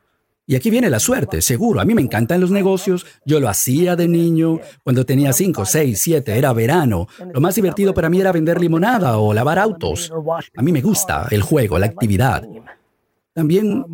Y 0.47 0.57
aquí 0.57 0.69
viene 0.69 0.91
la 0.91 1.01
suerte, 1.01 1.41
seguro. 1.41 1.81
A 1.81 1.85
mí 1.85 1.95
me 1.95 2.03
encantan 2.03 2.41
los 2.41 2.51
negocios. 2.51 3.07
Yo 3.25 3.41
lo 3.41 3.49
hacía 3.49 3.97
de 3.97 4.09
niño. 4.09 4.61
Cuando 4.83 5.07
tenía 5.07 5.33
5, 5.33 5.65
6, 5.65 5.99
7, 5.99 6.37
era 6.37 6.53
verano. 6.53 7.09
Lo 7.33 7.41
más 7.41 7.55
divertido 7.55 7.95
para 7.95 8.11
mí 8.11 8.21
era 8.21 8.31
vender 8.31 8.61
limonada 8.61 9.17
o 9.17 9.33
lavar 9.33 9.59
autos. 9.59 10.13
A 10.55 10.63
mí 10.63 10.71
me 10.71 10.83
gusta 10.83 11.29
el 11.31 11.41
juego, 11.41 11.79
la 11.79 11.87
actividad. 11.87 12.47
También 13.33 13.85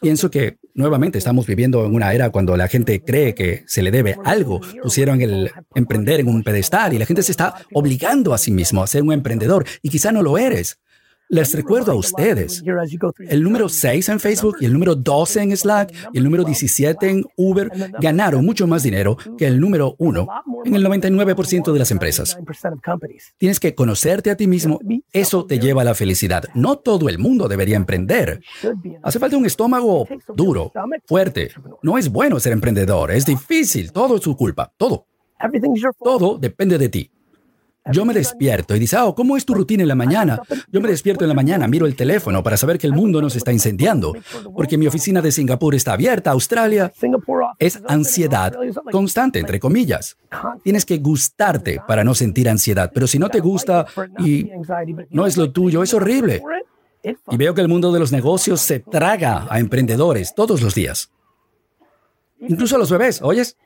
pienso 0.00 0.30
que 0.30 0.58
nuevamente 0.74 1.18
estamos 1.18 1.46
viviendo 1.46 1.84
en 1.84 1.94
una 1.94 2.12
era 2.12 2.30
cuando 2.30 2.56
la 2.56 2.68
gente 2.68 3.02
cree 3.02 3.34
que 3.34 3.64
se 3.66 3.82
le 3.82 3.90
debe 3.90 4.16
algo. 4.24 4.60
Pusieron 4.82 5.22
el 5.22 5.50
emprender 5.74 6.20
en 6.20 6.28
un 6.28 6.42
pedestal 6.44 6.92
y 6.92 6.98
la 6.98 7.06
gente 7.06 7.22
se 7.22 7.32
está 7.32 7.54
obligando 7.72 8.32
a 8.34 8.38
sí 8.38 8.52
mismo 8.52 8.82
a 8.82 8.86
ser 8.86 9.02
un 9.02 9.12
emprendedor 9.12 9.64
y 9.82 9.88
quizá 9.88 10.12
no 10.12 10.22
lo 10.22 10.38
eres. 10.38 10.78
Les 11.28 11.52
recuerdo 11.54 11.90
a 11.90 11.96
ustedes, 11.96 12.62
el 13.28 13.42
número 13.42 13.68
6 13.68 14.08
en 14.10 14.20
Facebook 14.20 14.58
y 14.60 14.66
el 14.66 14.72
número 14.72 14.94
12 14.94 15.42
en 15.42 15.56
Slack 15.56 15.92
y 16.12 16.18
el 16.18 16.24
número 16.24 16.44
17 16.44 17.10
en 17.10 17.24
Uber 17.36 17.68
ganaron 18.00 18.44
mucho 18.44 18.68
más 18.68 18.84
dinero 18.84 19.16
que 19.36 19.46
el 19.46 19.58
número 19.58 19.96
1 19.98 20.28
en 20.64 20.74
el 20.74 20.84
99% 20.86 21.72
de 21.72 21.78
las 21.78 21.90
empresas. 21.90 22.38
Tienes 23.38 23.58
que 23.58 23.74
conocerte 23.74 24.30
a 24.30 24.36
ti 24.36 24.46
mismo, 24.46 24.78
eso 25.12 25.46
te 25.46 25.58
lleva 25.58 25.82
a 25.82 25.84
la 25.84 25.94
felicidad. 25.94 26.44
No 26.54 26.76
todo 26.78 27.08
el 27.08 27.18
mundo 27.18 27.48
debería 27.48 27.76
emprender. 27.76 28.40
Hace 29.02 29.18
falta 29.18 29.36
un 29.36 29.46
estómago 29.46 30.06
duro, 30.36 30.72
fuerte. 31.06 31.50
No 31.82 31.98
es 31.98 32.08
bueno 32.08 32.38
ser 32.38 32.52
emprendedor, 32.52 33.10
es 33.10 33.26
difícil, 33.26 33.90
todo 33.90 34.16
es 34.16 34.22
su 34.22 34.36
culpa, 34.36 34.72
todo. 34.76 35.06
Todo 35.98 36.38
depende 36.38 36.78
de 36.78 36.88
ti. 36.88 37.10
Yo 37.92 38.04
me 38.04 38.14
despierto 38.14 38.74
y 38.74 38.78
dice, 38.78 38.96
oh, 38.98 39.14
¿cómo 39.14 39.36
es 39.36 39.44
tu 39.44 39.54
rutina 39.54 39.82
en 39.82 39.88
la 39.88 39.94
mañana? 39.94 40.40
Yo 40.72 40.80
me 40.80 40.88
despierto 40.88 41.24
en 41.24 41.28
la 41.28 41.34
mañana, 41.34 41.68
miro 41.68 41.86
el 41.86 41.96
teléfono 41.96 42.42
para 42.42 42.56
saber 42.56 42.78
que 42.78 42.86
el 42.86 42.92
mundo 42.92 43.20
nos 43.22 43.36
está 43.36 43.52
incendiando, 43.52 44.14
porque 44.54 44.78
mi 44.78 44.86
oficina 44.86 45.22
de 45.22 45.32
Singapur 45.32 45.74
está 45.74 45.92
abierta, 45.92 46.30
Australia. 46.30 46.92
Es 47.58 47.80
ansiedad 47.86 48.54
constante, 48.90 49.38
entre 49.38 49.60
comillas. 49.60 50.16
Tienes 50.62 50.84
que 50.84 50.98
gustarte 50.98 51.80
para 51.86 52.04
no 52.04 52.14
sentir 52.14 52.48
ansiedad, 52.48 52.90
pero 52.92 53.06
si 53.06 53.18
no 53.18 53.28
te 53.28 53.40
gusta 53.40 53.86
y 54.18 54.50
no 55.10 55.26
es 55.26 55.36
lo 55.36 55.52
tuyo, 55.52 55.82
es 55.82 55.94
horrible. 55.94 56.42
Y 57.30 57.36
veo 57.36 57.54
que 57.54 57.60
el 57.60 57.68
mundo 57.68 57.92
de 57.92 58.00
los 58.00 58.10
negocios 58.10 58.60
se 58.60 58.80
traga 58.80 59.46
a 59.48 59.60
emprendedores 59.60 60.34
todos 60.34 60.60
los 60.60 60.74
días. 60.74 61.10
Incluso 62.40 62.76
a 62.76 62.78
los 62.78 62.90
bebés, 62.90 63.22
¿oyes? 63.22 63.56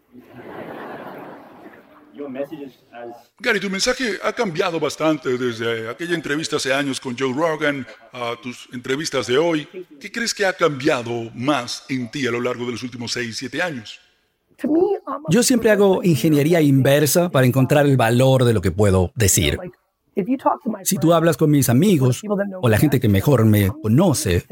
Gary, 3.38 3.60
tu 3.60 3.70
mensaje 3.70 4.18
ha 4.22 4.32
cambiado 4.32 4.78
bastante 4.78 5.36
desde 5.36 5.88
aquella 5.88 6.14
entrevista 6.14 6.56
hace 6.56 6.72
años 6.72 7.00
con 7.00 7.16
Joe 7.18 7.32
Rogan 7.32 7.86
a 8.12 8.34
tus 8.42 8.68
entrevistas 8.72 9.26
de 9.26 9.38
hoy. 9.38 9.68
¿Qué 10.00 10.10
crees 10.10 10.34
que 10.34 10.46
ha 10.46 10.52
cambiado 10.52 11.30
más 11.34 11.84
en 11.88 12.10
ti 12.10 12.26
a 12.26 12.30
lo 12.30 12.40
largo 12.40 12.66
de 12.66 12.72
los 12.72 12.82
últimos 12.82 13.12
6, 13.12 13.36
7 13.36 13.62
años? 13.62 14.00
Yo 15.28 15.42
siempre 15.42 15.70
hago 15.70 16.02
ingeniería 16.02 16.60
inversa 16.60 17.30
para 17.30 17.46
encontrar 17.46 17.86
el 17.86 17.96
valor 17.96 18.44
de 18.44 18.52
lo 18.52 18.60
que 18.60 18.70
puedo 18.70 19.12
decir. 19.14 19.58
Si 20.82 20.96
tú 20.96 21.12
hablas 21.12 21.36
con 21.36 21.50
mis 21.50 21.68
amigos 21.68 22.22
o 22.60 22.68
la 22.68 22.78
gente 22.78 23.00
que 23.00 23.08
mejor 23.08 23.44
me 23.44 23.70
conoce, 23.82 24.44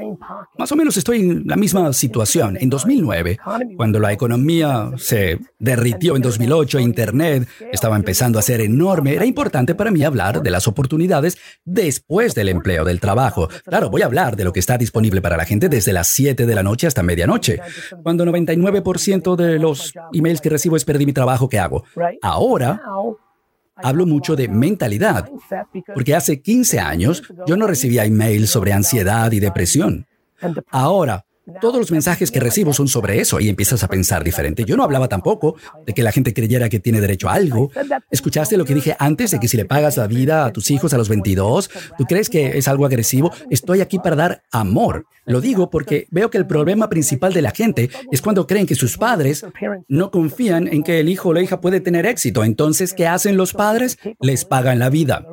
más 0.56 0.72
o 0.72 0.76
menos 0.76 0.96
estoy 0.96 1.20
en 1.20 1.42
la 1.46 1.56
misma 1.56 1.92
situación. 1.92 2.56
En 2.60 2.70
2009, 2.70 3.38
cuando 3.76 4.00
la 4.00 4.12
economía 4.12 4.90
se 4.96 5.38
derritió 5.58 6.16
en 6.16 6.22
2008, 6.22 6.80
Internet 6.80 7.48
estaba 7.72 7.96
empezando 7.96 8.38
a 8.38 8.42
ser 8.42 8.60
enorme, 8.60 9.14
era 9.14 9.24
importante 9.24 9.74
para 9.74 9.90
mí 9.90 10.02
hablar 10.04 10.42
de 10.42 10.50
las 10.50 10.68
oportunidades 10.68 11.38
después 11.64 12.34
del 12.34 12.48
empleo, 12.48 12.84
del 12.84 13.00
trabajo. 13.00 13.48
Claro, 13.64 13.90
voy 13.90 14.02
a 14.02 14.06
hablar 14.06 14.36
de 14.36 14.44
lo 14.44 14.52
que 14.52 14.60
está 14.60 14.78
disponible 14.78 15.20
para 15.20 15.36
la 15.36 15.44
gente 15.44 15.68
desde 15.68 15.92
las 15.92 16.08
7 16.08 16.46
de 16.46 16.54
la 16.54 16.62
noche 16.62 16.86
hasta 16.86 17.02
medianoche. 17.02 17.60
Cuando 18.02 18.24
99% 18.24 19.36
de 19.36 19.58
los 19.58 19.92
emails 20.12 20.40
que 20.40 20.50
recibo 20.50 20.76
es 20.76 20.84
perdí 20.84 21.06
mi 21.06 21.12
trabajo, 21.12 21.48
¿qué 21.48 21.58
hago? 21.58 21.84
Ahora 22.22 22.80
hablo 23.82 24.06
mucho 24.06 24.36
de 24.36 24.48
mentalidad, 24.48 25.28
porque 25.94 26.14
hace 26.14 26.40
15 26.40 26.80
años 26.80 27.22
yo 27.46 27.56
no 27.56 27.66
recibía 27.66 28.04
emails 28.04 28.50
sobre 28.50 28.72
ansiedad 28.72 29.30
y 29.32 29.40
depresión. 29.40 30.06
Ahora, 30.70 31.24
todos 31.60 31.78
los 31.78 31.90
mensajes 31.90 32.30
que 32.30 32.40
recibo 32.40 32.72
son 32.72 32.88
sobre 32.88 33.20
eso 33.20 33.40
y 33.40 33.48
empiezas 33.48 33.82
a 33.84 33.88
pensar 33.88 34.24
diferente. 34.24 34.64
Yo 34.64 34.76
no 34.76 34.84
hablaba 34.84 35.08
tampoco 35.08 35.56
de 35.86 35.94
que 35.94 36.02
la 36.02 36.12
gente 36.12 36.34
creyera 36.34 36.68
que 36.68 36.80
tiene 36.80 37.00
derecho 37.00 37.28
a 37.28 37.34
algo. 37.34 37.70
¿Escuchaste 38.10 38.56
lo 38.56 38.64
que 38.64 38.74
dije 38.74 38.96
antes 38.98 39.30
de 39.30 39.40
que 39.40 39.48
si 39.48 39.56
le 39.56 39.64
pagas 39.64 39.96
la 39.96 40.06
vida 40.06 40.44
a 40.44 40.52
tus 40.52 40.70
hijos 40.70 40.94
a 40.94 40.98
los 40.98 41.08
22, 41.08 41.70
tú 41.96 42.04
crees 42.04 42.28
que 42.28 42.58
es 42.58 42.68
algo 42.68 42.86
agresivo? 42.86 43.32
Estoy 43.50 43.80
aquí 43.80 43.98
para 43.98 44.16
dar 44.16 44.42
amor. 44.50 45.06
Lo 45.24 45.40
digo 45.40 45.70
porque 45.70 46.06
veo 46.10 46.30
que 46.30 46.38
el 46.38 46.46
problema 46.46 46.88
principal 46.88 47.32
de 47.32 47.42
la 47.42 47.50
gente 47.50 47.90
es 48.10 48.22
cuando 48.22 48.46
creen 48.46 48.66
que 48.66 48.74
sus 48.74 48.96
padres 48.96 49.44
no 49.88 50.10
confían 50.10 50.68
en 50.68 50.82
que 50.82 51.00
el 51.00 51.08
hijo 51.08 51.30
o 51.30 51.32
la 51.34 51.42
hija 51.42 51.60
puede 51.60 51.80
tener 51.80 52.06
éxito. 52.06 52.44
Entonces, 52.44 52.94
¿qué 52.94 53.06
hacen 53.06 53.36
los 53.36 53.52
padres? 53.52 53.98
Les 54.20 54.44
pagan 54.44 54.78
la 54.78 54.90
vida. 54.90 55.26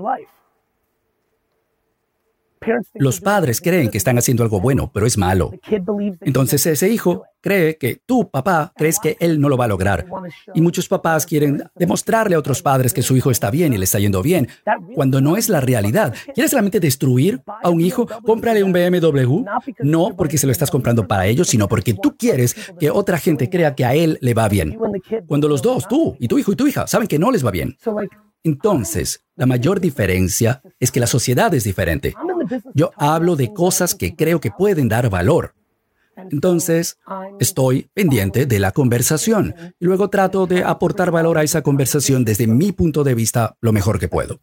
Los 2.96 3.22
padres 3.22 3.62
creen 3.62 3.90
que 3.90 3.98
están 3.98 4.18
haciendo 4.18 4.44
algo 4.44 4.60
bueno, 4.60 4.92
pero 4.94 5.06
es 5.06 5.18
malo. 5.18 5.52
Entonces 6.22 6.66
ese 6.66 6.90
hijo 6.90 7.24
cree 7.42 7.78
que 7.78 8.02
tú, 8.06 8.30
papá, 8.30 8.74
crees 8.76 9.00
que 9.00 9.18
él 9.20 9.40
no 9.40 9.50
lo 9.50 9.58
va 9.58 9.66
a 9.66 9.68
lograr. 9.68 10.08
Y 10.56 10.62
muchos 10.62 10.88
papás 10.88 11.26
quieren 11.26 11.64
demostrarle 11.76 12.36
a 12.36 12.40
otros 12.40 12.62
padres 12.64 12.92
que 12.92 13.04
su 13.04 13.16
hijo 13.16 13.30
está 13.30 13.52
bien 13.52 13.72
y 13.74 13.78
le 13.78 13.84
está 13.84 14.00
yendo 14.00 14.24
bien, 14.24 14.48
cuando 14.96 15.22
no 15.22 15.38
es 15.38 15.48
la 15.48 15.62
realidad. 15.62 16.14
¿Quieres 16.34 16.52
realmente 16.54 16.80
destruir 16.80 17.42
a 17.62 17.70
un 17.70 17.82
hijo? 17.82 18.08
Cómprale 18.26 18.64
un 18.64 18.74
BMW. 18.74 19.44
No 19.80 20.16
porque 20.18 20.40
se 20.40 20.48
lo 20.48 20.52
estás 20.52 20.72
comprando 20.72 21.08
para 21.08 21.28
ellos, 21.28 21.48
sino 21.48 21.68
porque 21.68 21.94
tú 21.94 22.16
quieres 22.18 22.56
que 22.80 22.90
otra 22.90 23.20
gente 23.20 23.50
crea 23.50 23.76
que 23.76 23.86
a 23.86 23.94
él 23.94 24.18
le 24.22 24.34
va 24.34 24.50
bien. 24.50 24.78
Cuando 25.28 25.48
los 25.48 25.62
dos, 25.62 25.88
tú 25.88 26.16
y 26.20 26.28
tu 26.28 26.40
hijo 26.40 26.52
y 26.52 26.56
tu 26.56 26.66
hija, 26.68 26.88
saben 26.88 27.08
que 27.08 27.20
no 27.20 27.32
les 27.32 27.46
va 27.46 27.52
bien. 27.52 27.78
Entonces, 28.44 29.26
la 29.36 29.48
mayor 29.48 29.80
diferencia 29.80 30.62
es 30.80 30.92
que 30.92 31.00
la 31.00 31.08
sociedad 31.08 31.54
es 31.54 31.64
diferente. 31.64 32.14
Yo 32.74 32.92
hablo 32.98 33.36
de 33.36 33.54
cosas 33.54 33.96
que 33.96 34.16
creo 34.16 34.40
que 34.40 34.52
pueden 34.52 34.90
dar 34.90 35.10
valor. 35.10 35.54
Entonces, 36.18 36.98
estoy 37.40 37.90
pendiente 37.94 38.46
de 38.46 38.60
la 38.60 38.72
conversación 38.72 39.54
y 39.80 39.86
luego 39.86 40.10
trato 40.10 40.48
de 40.48 40.64
aportar 40.64 41.12
valor 41.12 41.38
a 41.38 41.44
esa 41.44 41.62
conversación 41.62 42.24
desde 42.24 42.48
mi 42.48 42.72
punto 42.72 43.04
de 43.04 43.16
vista 43.16 43.58
lo 43.62 43.74
mejor 43.74 44.00
que 44.00 44.08
puedo. 44.08 44.40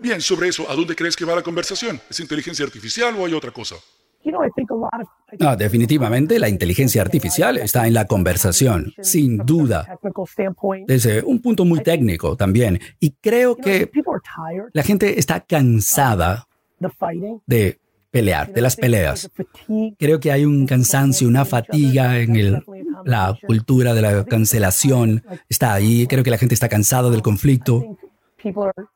Bien, 0.00 0.20
sobre 0.20 0.48
eso, 0.48 0.68
¿a 0.68 0.74
dónde 0.74 0.96
crees 0.96 1.14
que 1.14 1.24
va 1.24 1.34
la 1.34 1.42
conversación? 1.42 2.00
¿Es 2.10 2.18
inteligencia 2.20 2.64
artificial 2.64 3.14
o 3.18 3.26
hay 3.26 3.34
otra 3.34 3.52
cosa? 3.52 3.76
Ah, 5.40 5.56
definitivamente 5.56 6.38
la 6.38 6.48
inteligencia 6.48 7.02
artificial 7.02 7.58
está 7.58 7.86
en 7.86 7.94
la 7.94 8.06
conversación, 8.06 8.92
sin 9.00 9.38
duda, 9.38 9.98
desde 10.86 11.22
un 11.22 11.40
punto 11.40 11.64
muy 11.64 11.80
técnico 11.80 12.36
también. 12.36 12.80
Y 13.00 13.12
creo 13.20 13.56
que 13.56 13.90
la 14.72 14.82
gente 14.82 15.18
está 15.18 15.40
cansada 15.40 16.46
de 17.46 17.78
pelear, 18.10 18.52
de 18.52 18.60
las 18.60 18.76
peleas. 18.76 19.28
Creo 19.98 20.20
que 20.20 20.30
hay 20.30 20.44
un 20.44 20.66
cansancio, 20.66 21.26
una 21.26 21.44
fatiga 21.44 22.20
en 22.20 22.62
la 23.04 23.36
cultura 23.44 23.92
de 23.92 24.02
la 24.02 24.24
cancelación. 24.24 25.24
Está 25.48 25.74
ahí, 25.74 26.06
creo 26.06 26.22
que 26.22 26.30
la 26.30 26.38
gente 26.38 26.54
está 26.54 26.68
cansada 26.68 27.10
del 27.10 27.22
conflicto. 27.22 27.98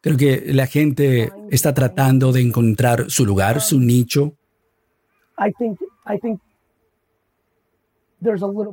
Creo 0.00 0.16
que 0.16 0.52
la 0.52 0.66
gente 0.66 1.32
está 1.50 1.74
tratando 1.74 2.32
de 2.32 2.42
encontrar 2.42 3.10
su 3.10 3.24
lugar, 3.24 3.60
su 3.60 3.80
nicho. 3.80 4.37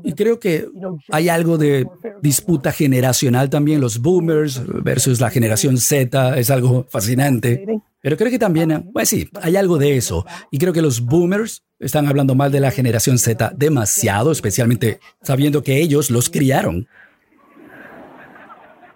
Y 0.04 0.14
creo 0.14 0.40
que 0.40 0.68
hay 1.12 1.30
algo 1.30 1.58
de 1.58 1.88
disputa 2.22 2.72
generacional 2.72 3.50
también, 3.50 3.80
los 3.80 4.00
boomers 4.02 4.62
versus 4.84 5.22
la 5.22 5.30
generación 5.30 5.78
Z, 5.78 6.40
es 6.40 6.50
algo 6.50 6.86
fascinante. 6.90 7.66
Pero 8.02 8.18
creo 8.18 8.32
que 8.32 8.40
también, 8.40 8.90
pues 8.92 9.10
sí, 9.10 9.30
hay 9.42 9.56
algo 9.56 9.78
de 9.78 9.98
eso. 9.98 10.26
Y 10.50 10.58
creo 10.58 10.74
que 10.74 10.82
los 10.82 11.02
boomers 11.02 11.64
están 11.80 12.08
hablando 12.08 12.34
mal 12.34 12.52
de 12.52 12.60
la 12.60 12.72
generación 12.72 13.18
Z 13.20 13.54
demasiado, 13.56 14.32
especialmente 14.32 15.00
sabiendo 15.22 15.62
que 15.62 15.80
ellos 15.80 16.10
los 16.10 16.30
criaron. 16.30 16.88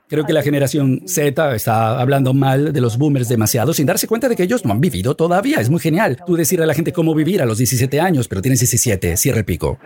Creo 0.10 0.26
que 0.26 0.34
la 0.34 0.42
generación 0.42 1.04
Z 1.06 1.54
está 1.56 2.00
hablando 2.00 2.34
mal 2.34 2.74
de 2.74 2.82
los 2.82 2.98
boomers 2.98 3.30
demasiado 3.30 3.74
sin 3.76 3.86
darse 3.86 4.08
cuenta 4.08 4.28
de 4.28 4.36
que 4.36 4.42
ellos 4.42 4.66
no 4.66 4.72
han 4.72 4.82
vivido 4.82 5.16
todavía. 5.16 5.60
Es 5.60 5.70
muy 5.70 5.80
genial. 5.80 6.18
Tú 6.26 6.36
decirle 6.36 6.64
a 6.64 6.68
la 6.68 6.74
gente 6.74 6.92
cómo 6.92 7.14
vivir 7.14 7.44
a 7.44 7.46
los 7.46 7.60
17 7.60 8.02
años, 8.02 8.28
pero 8.28 8.42
tienes 8.42 8.60
17, 8.60 9.16
cierra 9.18 9.38
el 9.38 9.46
pico. 9.46 9.78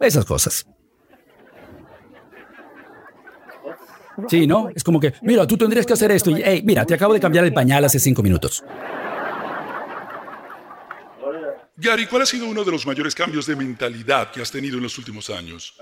Esas 0.00 0.24
cosas. 0.24 0.66
Sí, 4.28 4.46
¿no? 4.46 4.70
Es 4.74 4.82
como 4.82 5.00
que, 5.00 5.12
mira, 5.20 5.46
tú 5.46 5.58
tendrías 5.58 5.84
que 5.84 5.92
hacer 5.92 6.10
esto 6.10 6.30
y, 6.30 6.40
hey, 6.42 6.62
mira, 6.64 6.86
te 6.86 6.94
acabo 6.94 7.12
de 7.12 7.20
cambiar 7.20 7.44
el 7.44 7.52
pañal 7.52 7.84
hace 7.84 7.98
cinco 7.98 8.22
minutos. 8.22 8.64
Gary, 11.76 12.06
¿cuál 12.06 12.22
ha 12.22 12.26
sido 12.26 12.46
uno 12.46 12.64
de 12.64 12.70
los 12.70 12.86
mayores 12.86 13.14
cambios 13.14 13.46
de 13.46 13.56
mentalidad 13.56 14.30
que 14.30 14.40
has 14.40 14.50
tenido 14.50 14.76
en 14.78 14.84
los 14.84 14.96
últimos 14.96 15.28
años? 15.28 15.74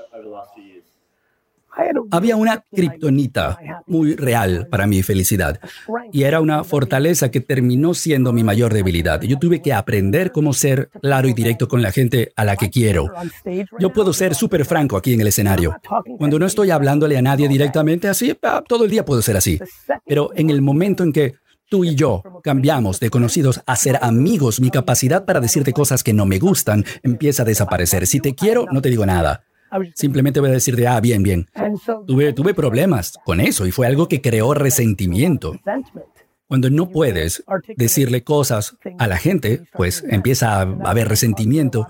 Había 2.11 2.37
una 2.37 2.65
kriptonita 2.75 3.59
muy 3.87 4.15
real 4.17 4.69
para 4.71 4.87
mi 4.87 5.03
felicidad 5.03 5.61
y 6.13 6.25
era 6.25 6.41
una 6.41 6.65
fortaleza 6.65 7.31
que 7.31 7.41
terminó 7.41 7.95
siendo 7.95 8.33
mi 8.33 8.45
mayor 8.45 8.73
debilidad. 8.75 9.21
Yo 9.23 9.39
tuve 9.39 9.63
que 9.63 9.73
aprender 9.73 10.33
cómo 10.33 10.53
ser 10.53 10.91
claro 11.01 11.29
y 11.29 11.33
directo 11.33 11.69
con 11.69 11.83
la 11.83 11.93
gente 11.93 12.33
a 12.37 12.45
la 12.45 12.57
que 12.57 12.71
quiero. 12.71 13.13
Yo 13.79 13.93
puedo 13.93 14.13
ser 14.13 14.35
súper 14.35 14.65
franco 14.65 14.97
aquí 14.97 15.15
en 15.15 15.21
el 15.21 15.29
escenario. 15.29 15.77
Cuando 16.19 16.39
no 16.39 16.47
estoy 16.47 16.71
hablándole 16.71 17.17
a 17.17 17.23
nadie 17.23 17.49
directamente 17.49 18.09
así, 18.09 18.37
ah, 18.43 18.63
todo 18.67 18.85
el 18.85 18.91
día 18.91 19.05
puedo 19.05 19.23
ser 19.23 19.37
así. 19.37 19.59
Pero 20.07 20.31
en 20.35 20.51
el 20.51 20.63
momento 20.63 21.03
en 21.03 21.13
que 21.13 21.35
tú 21.69 21.85
y 21.85 21.95
yo 21.95 22.23
cambiamos 22.43 23.01
de 23.01 23.11
conocidos 23.11 23.63
a 23.65 23.77
ser 23.77 23.99
amigos, 24.03 24.61
mi 24.61 24.71
capacidad 24.71 25.25
para 25.25 25.41
decirte 25.41 25.73
cosas 25.73 26.03
que 26.03 26.13
no 26.13 26.27
me 26.27 26.39
gustan 26.39 26.85
empieza 27.03 27.43
a 27.43 27.47
desaparecer. 27.47 28.07
Si 28.07 28.21
te 28.21 28.35
quiero, 28.35 28.67
no 28.71 28.83
te 28.83 28.91
digo 28.91 29.07
nada. 29.07 29.45
Simplemente 29.95 30.41
voy 30.41 30.51
a 30.51 30.55
decir 30.55 30.77
de, 30.77 30.87
ah, 30.87 31.01
bien, 31.01 31.23
bien. 31.23 31.49
Tuve, 32.07 32.33
tuve 32.33 32.55
problemas 32.55 33.19
con 33.25 33.41
eso 33.41 33.67
y 33.67 33.71
fue 33.71 33.87
algo 33.87 34.09
que 34.09 34.21
creó 34.21 34.55
resentimiento. 34.55 35.55
Cuando 36.47 36.69
no 36.69 36.91
puedes 36.91 37.45
decirle 37.77 38.25
cosas 38.25 38.77
a 38.99 39.07
la 39.07 39.19
gente, 39.19 39.63
pues 39.73 40.05
empieza 40.09 40.61
a 40.61 40.63
haber 40.63 41.09
resentimiento. 41.09 41.87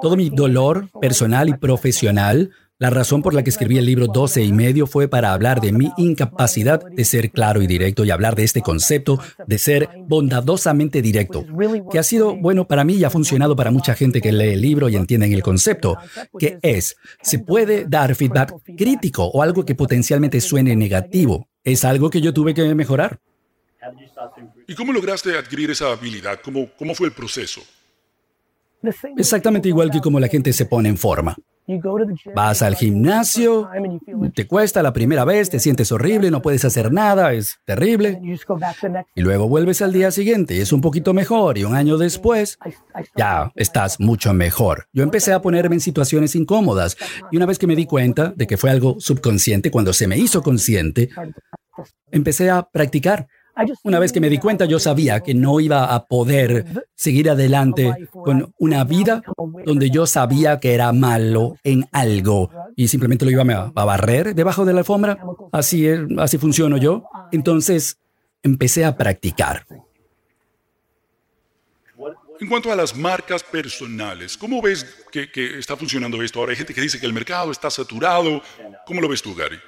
Todo 0.00 0.16
mi 0.16 0.30
dolor 0.30 0.88
personal 1.00 1.48
y 1.48 1.54
profesional 1.54 2.52
la 2.78 2.90
razón 2.90 3.22
por 3.22 3.34
la 3.34 3.42
que 3.42 3.50
escribí 3.50 3.76
el 3.76 3.86
libro 3.86 4.06
12 4.06 4.42
y 4.42 4.52
medio 4.52 4.86
fue 4.86 5.08
para 5.08 5.32
hablar 5.32 5.60
de 5.60 5.72
mi 5.72 5.90
incapacidad 5.96 6.80
de 6.80 7.04
ser 7.04 7.30
claro 7.30 7.60
y 7.60 7.66
directo 7.66 8.04
y 8.04 8.10
hablar 8.10 8.36
de 8.36 8.44
este 8.44 8.62
concepto 8.62 9.20
de 9.46 9.58
ser 9.58 9.88
bondadosamente 10.06 11.02
directo, 11.02 11.44
que 11.90 11.98
ha 11.98 12.02
sido 12.04 12.36
bueno 12.36 12.66
para 12.66 12.84
mí 12.84 12.94
y 12.94 13.04
ha 13.04 13.10
funcionado 13.10 13.56
para 13.56 13.72
mucha 13.72 13.94
gente 13.94 14.20
que 14.20 14.30
lee 14.30 14.52
el 14.52 14.60
libro 14.60 14.88
y 14.88 14.96
entiende 14.96 15.26
el 15.26 15.42
concepto, 15.42 15.98
que 16.38 16.58
es, 16.62 16.96
se 17.20 17.40
puede 17.40 17.84
dar 17.84 18.14
feedback 18.14 18.54
crítico 18.76 19.24
o 19.24 19.42
algo 19.42 19.64
que 19.64 19.74
potencialmente 19.74 20.40
suene 20.40 20.76
negativo. 20.76 21.48
Es 21.64 21.84
algo 21.84 22.10
que 22.10 22.20
yo 22.20 22.32
tuve 22.32 22.54
que 22.54 22.74
mejorar. 22.74 23.18
¿Y 24.66 24.74
cómo 24.74 24.92
lograste 24.92 25.36
adquirir 25.36 25.70
esa 25.70 25.90
habilidad? 25.90 26.40
¿Cómo, 26.42 26.68
cómo 26.78 26.94
fue 26.94 27.08
el 27.08 27.12
proceso? 27.12 27.60
Exactamente 29.16 29.68
igual 29.68 29.90
que 29.90 30.00
como 30.00 30.20
la 30.20 30.28
gente 30.28 30.52
se 30.52 30.66
pone 30.66 30.88
en 30.88 30.96
forma. 30.96 31.36
Vas 32.34 32.62
al 32.62 32.76
gimnasio, 32.76 33.68
te 34.34 34.46
cuesta 34.46 34.82
la 34.82 34.92
primera 34.92 35.24
vez, 35.24 35.50
te 35.50 35.58
sientes 35.58 35.92
horrible, 35.92 36.30
no 36.30 36.40
puedes 36.40 36.64
hacer 36.64 36.90
nada, 36.92 37.34
es 37.34 37.58
terrible. 37.66 38.20
Y 39.14 39.20
luego 39.20 39.48
vuelves 39.48 39.82
al 39.82 39.92
día 39.92 40.10
siguiente 40.10 40.54
y 40.54 40.60
es 40.60 40.72
un 40.72 40.80
poquito 40.80 41.12
mejor 41.12 41.58
y 41.58 41.64
un 41.64 41.74
año 41.74 41.98
después 41.98 42.58
ya 43.16 43.52
estás 43.54 44.00
mucho 44.00 44.32
mejor. 44.32 44.88
Yo 44.92 45.02
empecé 45.02 45.32
a 45.32 45.42
ponerme 45.42 45.76
en 45.76 45.80
situaciones 45.80 46.34
incómodas 46.34 46.96
y 47.30 47.36
una 47.36 47.46
vez 47.46 47.58
que 47.58 47.66
me 47.66 47.76
di 47.76 47.84
cuenta 47.84 48.32
de 48.34 48.46
que 48.46 48.56
fue 48.56 48.70
algo 48.70 48.96
subconsciente, 48.98 49.70
cuando 49.70 49.92
se 49.92 50.06
me 50.06 50.16
hizo 50.16 50.42
consciente, 50.42 51.10
empecé 52.10 52.50
a 52.50 52.62
practicar. 52.62 53.28
Una 53.82 53.98
vez 53.98 54.12
que 54.12 54.20
me 54.20 54.28
di 54.28 54.38
cuenta, 54.38 54.64
yo 54.66 54.78
sabía 54.78 55.20
que 55.20 55.34
no 55.34 55.60
iba 55.60 55.94
a 55.94 56.06
poder 56.06 56.86
seguir 56.94 57.30
adelante 57.30 58.08
con 58.10 58.54
una 58.58 58.84
vida 58.84 59.22
donde 59.64 59.90
yo 59.90 60.06
sabía 60.06 60.60
que 60.60 60.74
era 60.74 60.92
malo 60.92 61.56
en 61.64 61.88
algo 61.92 62.50
y 62.76 62.88
simplemente 62.88 63.24
lo 63.24 63.30
iba 63.30 63.72
a 63.74 63.84
barrer 63.84 64.34
debajo 64.34 64.64
de 64.64 64.72
la 64.72 64.80
alfombra. 64.80 65.18
Así, 65.52 65.88
así 66.18 66.38
funciono 66.38 66.76
yo. 66.76 67.04
Entonces, 67.32 67.98
empecé 68.42 68.84
a 68.84 68.96
practicar. 68.96 69.66
En 72.40 72.48
cuanto 72.48 72.70
a 72.70 72.76
las 72.76 72.96
marcas 72.96 73.42
personales, 73.42 74.36
¿cómo 74.36 74.62
ves 74.62 74.86
que, 75.10 75.28
que 75.32 75.58
está 75.58 75.76
funcionando 75.76 76.22
esto? 76.22 76.38
Ahora 76.38 76.52
hay 76.52 76.56
gente 76.56 76.72
que 76.72 76.80
dice 76.80 77.00
que 77.00 77.06
el 77.06 77.12
mercado 77.12 77.50
está 77.50 77.68
saturado. 77.68 78.40
¿Cómo 78.86 79.00
lo 79.00 79.08
ves 79.08 79.20
tú, 79.20 79.34
Gary? 79.34 79.58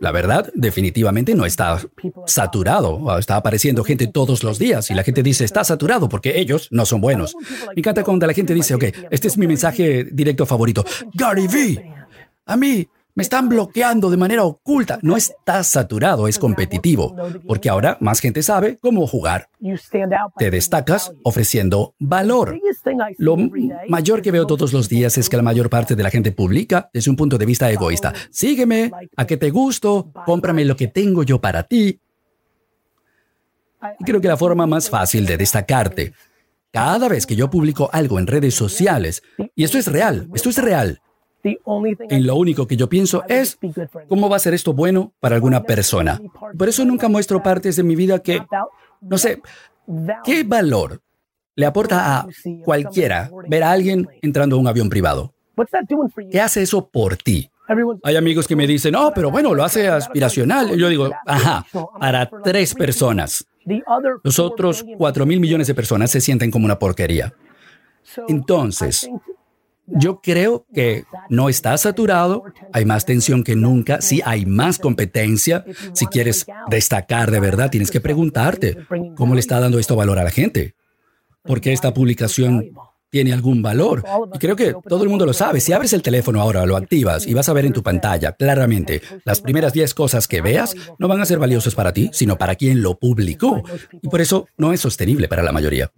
La 0.00 0.12
verdad, 0.12 0.50
definitivamente 0.54 1.34
no 1.34 1.44
está 1.44 1.80
saturado. 2.26 3.18
Está 3.18 3.36
apareciendo 3.36 3.84
gente 3.84 4.06
todos 4.06 4.42
los 4.42 4.58
días 4.58 4.90
y 4.90 4.94
la 4.94 5.02
gente 5.02 5.22
dice, 5.22 5.44
está 5.44 5.64
saturado 5.64 6.08
porque 6.08 6.38
ellos 6.38 6.68
no 6.70 6.86
son 6.86 7.00
buenos. 7.00 7.34
Me 7.74 7.80
encanta 7.80 8.04
cuando 8.04 8.26
la 8.26 8.32
gente 8.32 8.54
dice, 8.54 8.74
ok, 8.74 8.84
este 9.10 9.28
es 9.28 9.38
mi 9.38 9.46
mensaje 9.46 10.04
directo 10.04 10.46
favorito. 10.46 10.84
Gary 11.14 11.46
V, 11.46 11.94
a 12.46 12.56
mí 12.56 12.88
me 13.18 13.22
están 13.22 13.48
bloqueando 13.48 14.10
de 14.10 14.16
manera 14.16 14.44
oculta. 14.44 15.00
No 15.02 15.16
está 15.16 15.64
saturado, 15.64 16.28
es 16.28 16.38
competitivo, 16.38 17.16
porque 17.48 17.68
ahora 17.68 17.98
más 18.00 18.20
gente 18.20 18.44
sabe 18.44 18.78
cómo 18.80 19.08
jugar. 19.08 19.48
Te 20.38 20.52
destacas 20.52 21.12
ofreciendo 21.24 21.96
valor. 21.98 22.56
Lo 23.16 23.36
mayor 23.88 24.22
que 24.22 24.30
veo 24.30 24.46
todos 24.46 24.72
los 24.72 24.88
días 24.88 25.18
es 25.18 25.28
que 25.28 25.36
la 25.36 25.42
mayor 25.42 25.68
parte 25.68 25.96
de 25.96 26.02
la 26.04 26.10
gente 26.10 26.30
publica 26.30 26.90
desde 26.92 27.10
un 27.10 27.16
punto 27.16 27.38
de 27.38 27.46
vista 27.46 27.68
egoísta. 27.68 28.14
Sígueme, 28.30 28.92
a 29.16 29.26
que 29.26 29.36
te 29.36 29.50
gusto, 29.50 30.12
cómprame 30.24 30.64
lo 30.64 30.76
que 30.76 30.86
tengo 30.86 31.24
yo 31.24 31.40
para 31.40 31.64
ti. 31.64 31.98
Y 33.98 34.04
creo 34.04 34.20
que 34.20 34.28
la 34.28 34.36
forma 34.36 34.68
más 34.68 34.88
fácil 34.88 35.26
de 35.26 35.36
destacarte 35.36 36.12
cada 36.70 37.08
vez 37.08 37.26
que 37.26 37.34
yo 37.34 37.50
publico 37.50 37.90
algo 37.92 38.20
en 38.20 38.28
redes 38.28 38.54
sociales, 38.54 39.24
y 39.56 39.64
esto 39.64 39.76
es 39.76 39.86
real, 39.88 40.28
esto 40.34 40.50
es 40.50 40.58
real, 40.58 41.00
y 41.44 42.20
lo 42.20 42.36
único 42.36 42.66
que 42.66 42.76
yo 42.76 42.88
pienso 42.88 43.22
es 43.28 43.58
cómo 44.08 44.28
va 44.28 44.36
a 44.36 44.40
ser 44.40 44.54
esto 44.54 44.72
bueno 44.72 45.12
para 45.20 45.36
alguna 45.36 45.62
persona. 45.62 46.20
Por 46.56 46.68
eso 46.68 46.84
nunca 46.84 47.08
muestro 47.08 47.42
partes 47.42 47.76
de 47.76 47.82
mi 47.82 47.96
vida 47.96 48.20
que, 48.20 48.42
no 49.00 49.18
sé, 49.18 49.40
¿qué 50.24 50.44
valor 50.44 51.00
le 51.54 51.66
aporta 51.66 52.18
a 52.18 52.26
cualquiera 52.64 53.30
ver 53.48 53.62
a 53.62 53.72
alguien 53.72 54.08
entrando 54.22 54.56
a 54.56 54.58
un 54.58 54.66
avión 54.66 54.88
privado? 54.88 55.32
¿Qué 56.30 56.40
hace 56.40 56.62
eso 56.62 56.88
por 56.88 57.16
ti? 57.16 57.50
Hay 58.02 58.16
amigos 58.16 58.46
que 58.48 58.56
me 58.56 58.66
dicen, 58.66 58.92
no, 58.92 59.12
pero 59.14 59.30
bueno, 59.30 59.54
lo 59.54 59.62
hace 59.62 59.88
aspiracional. 59.88 60.74
Y 60.74 60.78
yo 60.78 60.88
digo, 60.88 61.10
ajá, 61.26 61.66
para 62.00 62.30
tres 62.42 62.74
personas. 62.74 63.46
Los 64.22 64.38
otros 64.38 64.84
cuatro 64.96 65.26
mil 65.26 65.40
millones 65.40 65.66
de 65.66 65.74
personas 65.74 66.10
se 66.10 66.20
sienten 66.20 66.50
como 66.50 66.64
una 66.64 66.78
porquería. 66.78 67.34
Entonces, 68.26 69.10
yo 69.96 70.20
creo 70.20 70.66
que 70.72 71.04
no 71.28 71.48
está 71.48 71.76
saturado, 71.78 72.44
hay 72.72 72.84
más 72.84 73.04
tensión 73.04 73.44
que 73.44 73.56
nunca, 73.56 74.00
sí 74.00 74.20
hay 74.24 74.46
más 74.46 74.78
competencia. 74.78 75.64
Si 75.92 76.06
quieres 76.06 76.46
destacar 76.68 77.30
de 77.30 77.40
verdad, 77.40 77.70
tienes 77.70 77.90
que 77.90 78.00
preguntarte, 78.00 78.78
¿cómo 79.16 79.34
le 79.34 79.40
está 79.40 79.60
dando 79.60 79.78
esto 79.78 79.96
valor 79.96 80.18
a 80.18 80.24
la 80.24 80.30
gente? 80.30 80.74
¿Por 81.42 81.60
qué 81.60 81.72
esta 81.72 81.94
publicación 81.94 82.72
tiene 83.10 83.32
algún 83.32 83.62
valor. 83.62 84.04
Y 84.34 84.38
creo 84.38 84.56
que 84.56 84.74
todo 84.86 85.02
el 85.02 85.08
mundo 85.08 85.24
lo 85.24 85.32
sabe. 85.32 85.60
Si 85.60 85.72
abres 85.72 85.92
el 85.92 86.02
teléfono 86.02 86.40
ahora, 86.40 86.66
lo 86.66 86.76
activas 86.76 87.26
y 87.26 87.34
vas 87.34 87.48
a 87.48 87.52
ver 87.52 87.64
en 87.64 87.72
tu 87.72 87.82
pantalla 87.82 88.32
claramente 88.32 89.00
las 89.24 89.40
primeras 89.40 89.72
10 89.72 89.94
cosas 89.94 90.28
que 90.28 90.40
veas 90.40 90.74
no 90.98 91.08
van 91.08 91.20
a 91.20 91.26
ser 91.26 91.38
valiosas 91.38 91.74
para 91.74 91.92
ti, 91.92 92.10
sino 92.12 92.36
para 92.36 92.54
quien 92.54 92.82
lo 92.82 92.98
publicó. 92.98 93.62
Y 94.02 94.08
por 94.08 94.20
eso 94.20 94.46
no 94.56 94.72
es 94.72 94.80
sostenible 94.80 95.28
para 95.28 95.42
la 95.42 95.52
mayoría. 95.52 95.90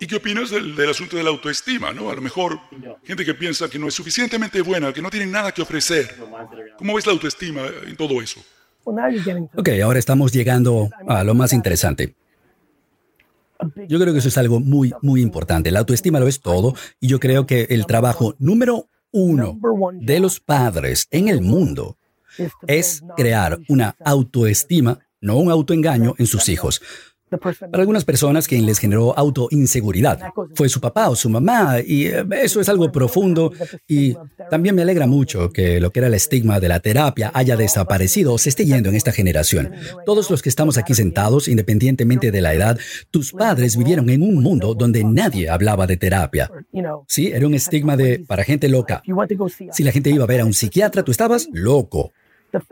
¿Y 0.00 0.06
qué 0.06 0.16
opinas 0.16 0.50
del, 0.50 0.88
asunto 0.88 1.16
de 1.16 1.22
la 1.22 1.30
autoestima? 1.30 1.92
¿no? 1.92 2.10
A 2.10 2.14
lo 2.14 2.22
mejor 2.22 2.58
gente 3.04 3.24
que 3.24 3.34
piensa 3.34 3.68
que 3.68 3.78
no 3.78 3.88
es 3.88 3.94
suficientemente 3.94 4.60
buena, 4.60 4.92
que 4.92 5.02
no 5.02 5.10
tiene 5.10 5.26
nada 5.26 5.52
que 5.52 5.62
ofrecer. 5.62 6.16
¿Cómo 6.76 6.94
ves 6.94 7.06
la 7.06 7.12
autoestima 7.12 7.62
en 7.86 7.96
todo 7.96 8.20
eso? 8.20 8.40
Ok, 8.84 9.68
ahora 9.82 9.98
estamos 9.98 10.32
llegando 10.32 10.90
a 11.08 11.24
lo 11.24 11.34
más 11.34 11.52
interesante. 11.52 12.14
Yo 13.88 13.98
creo 13.98 14.12
que 14.12 14.18
eso 14.18 14.28
es 14.28 14.38
algo 14.38 14.60
muy, 14.60 14.92
muy 15.00 15.22
importante. 15.22 15.70
La 15.70 15.78
autoestima 15.78 16.20
lo 16.20 16.28
es 16.28 16.40
todo 16.40 16.74
y 17.00 17.08
yo 17.08 17.18
creo 17.18 17.46
que 17.46 17.66
el 17.70 17.86
trabajo 17.86 18.34
número 18.38 18.88
uno 19.10 19.58
de 19.94 20.20
los 20.20 20.40
padres 20.40 21.06
en 21.10 21.28
el 21.28 21.40
mundo 21.40 21.96
es 22.66 23.02
crear 23.16 23.58
una 23.68 23.96
autoestima, 24.04 24.98
no 25.20 25.36
un 25.36 25.50
autoengaño 25.50 26.14
en 26.18 26.26
sus 26.26 26.48
hijos. 26.48 26.82
Para 27.38 27.80
algunas 27.80 28.04
personas 28.04 28.48
quien 28.48 28.66
les 28.66 28.78
generó 28.78 29.16
autoinseguridad 29.16 30.20
fue 30.54 30.68
su 30.68 30.80
papá 30.80 31.08
o 31.08 31.16
su 31.16 31.28
mamá 31.28 31.80
y 31.84 32.06
eh, 32.06 32.24
eso 32.42 32.60
es 32.60 32.68
algo 32.68 32.90
profundo 32.92 33.52
y 33.88 34.16
también 34.50 34.74
me 34.74 34.82
alegra 34.82 35.06
mucho 35.06 35.50
que 35.50 35.80
lo 35.80 35.90
que 35.90 36.00
era 36.00 36.08
el 36.08 36.14
estigma 36.14 36.60
de 36.60 36.68
la 36.68 36.80
terapia 36.80 37.30
haya 37.34 37.56
desaparecido 37.56 38.34
o 38.34 38.38
se 38.38 38.48
esté 38.48 38.64
yendo 38.64 38.88
en 38.88 38.94
esta 38.94 39.12
generación. 39.12 39.72
Todos 40.06 40.30
los 40.30 40.42
que 40.42 40.48
estamos 40.48 40.78
aquí 40.78 40.94
sentados, 40.94 41.48
independientemente 41.48 42.30
de 42.30 42.40
la 42.40 42.54
edad, 42.54 42.78
tus 43.10 43.32
padres 43.32 43.76
vivieron 43.76 44.10
en 44.10 44.22
un 44.22 44.42
mundo 44.42 44.74
donde 44.74 45.04
nadie 45.04 45.48
hablaba 45.48 45.86
de 45.86 45.96
terapia. 45.96 46.50
Sí, 47.08 47.28
era 47.28 47.46
un 47.46 47.54
estigma 47.54 47.96
de 47.96 48.24
para 48.26 48.44
gente 48.44 48.68
loca. 48.68 49.02
Si 49.72 49.82
la 49.82 49.92
gente 49.92 50.10
iba 50.10 50.24
a 50.24 50.28
ver 50.28 50.40
a 50.40 50.44
un 50.44 50.54
psiquiatra, 50.54 51.02
tú 51.02 51.10
estabas 51.10 51.48
loco. 51.52 52.12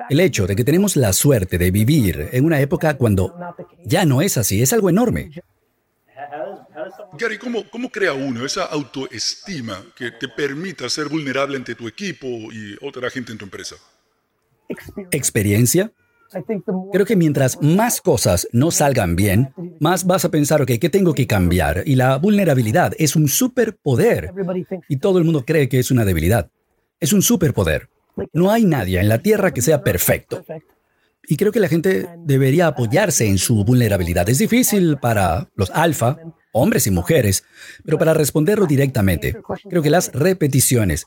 El 0.08 0.20
hecho 0.20 0.46
de 0.46 0.56
que 0.56 0.64
tenemos 0.64 0.96
la 0.96 1.12
suerte 1.12 1.58
de 1.58 1.70
vivir 1.70 2.28
en 2.32 2.44
una 2.44 2.60
época 2.60 2.96
cuando 2.96 3.34
ya 3.84 4.04
no 4.04 4.22
es 4.22 4.36
así 4.36 4.62
es 4.62 4.72
algo 4.72 4.90
enorme. 4.90 5.30
Gary, 7.18 7.38
¿cómo, 7.38 7.68
¿cómo, 7.70 7.90
crea 7.90 8.12
uno 8.12 8.44
esa 8.44 8.64
autoestima 8.64 9.84
que 9.94 10.12
te 10.12 10.28
permita 10.28 10.88
ser 10.88 11.08
vulnerable 11.08 11.56
ante 11.56 11.74
tu 11.74 11.86
equipo 11.86 12.26
y 12.26 12.76
otra 12.80 13.10
gente 13.10 13.32
en 13.32 13.38
tu 13.38 13.44
empresa? 13.44 13.76
¿Experiencia? 15.10 15.92
Creo 16.92 17.04
que 17.04 17.16
mientras 17.16 17.60
más 17.60 18.00
cosas 18.00 18.48
no 18.52 18.70
salgan 18.70 19.16
bien, 19.16 19.52
más 19.80 20.06
vas 20.06 20.24
a 20.24 20.30
pensar, 20.30 20.62
ok, 20.62 20.72
¿qué 20.80 20.88
tengo 20.88 21.14
que 21.14 21.26
cambiar? 21.26 21.82
Y 21.84 21.96
la 21.96 22.16
vulnerabilidad 22.16 22.94
es 22.98 23.16
un 23.16 23.28
superpoder. 23.28 24.32
Y 24.88 24.96
todo 24.96 25.18
el 25.18 25.24
mundo 25.24 25.44
cree 25.44 25.68
que 25.68 25.78
es 25.78 25.90
una 25.90 26.04
debilidad. 26.04 26.50
Es 27.00 27.12
un 27.12 27.22
superpoder. 27.22 27.88
No 28.32 28.50
hay 28.50 28.64
nadie 28.64 29.00
en 29.00 29.08
la 29.08 29.18
Tierra 29.18 29.52
que 29.52 29.62
sea 29.62 29.82
perfecto. 29.82 30.44
Y 31.28 31.36
creo 31.36 31.52
que 31.52 31.60
la 31.60 31.68
gente 31.68 32.08
debería 32.18 32.66
apoyarse 32.66 33.26
en 33.26 33.38
su 33.38 33.64
vulnerabilidad. 33.64 34.28
Es 34.28 34.38
difícil 34.38 34.98
para 34.98 35.48
los 35.54 35.70
alfa, 35.70 36.18
hombres 36.52 36.86
y 36.86 36.90
mujeres, 36.90 37.44
pero 37.84 37.98
para 37.98 38.14
responderlo 38.14 38.66
directamente, 38.66 39.36
creo 39.68 39.82
que 39.82 39.90
las 39.90 40.12
repeticiones. 40.12 41.06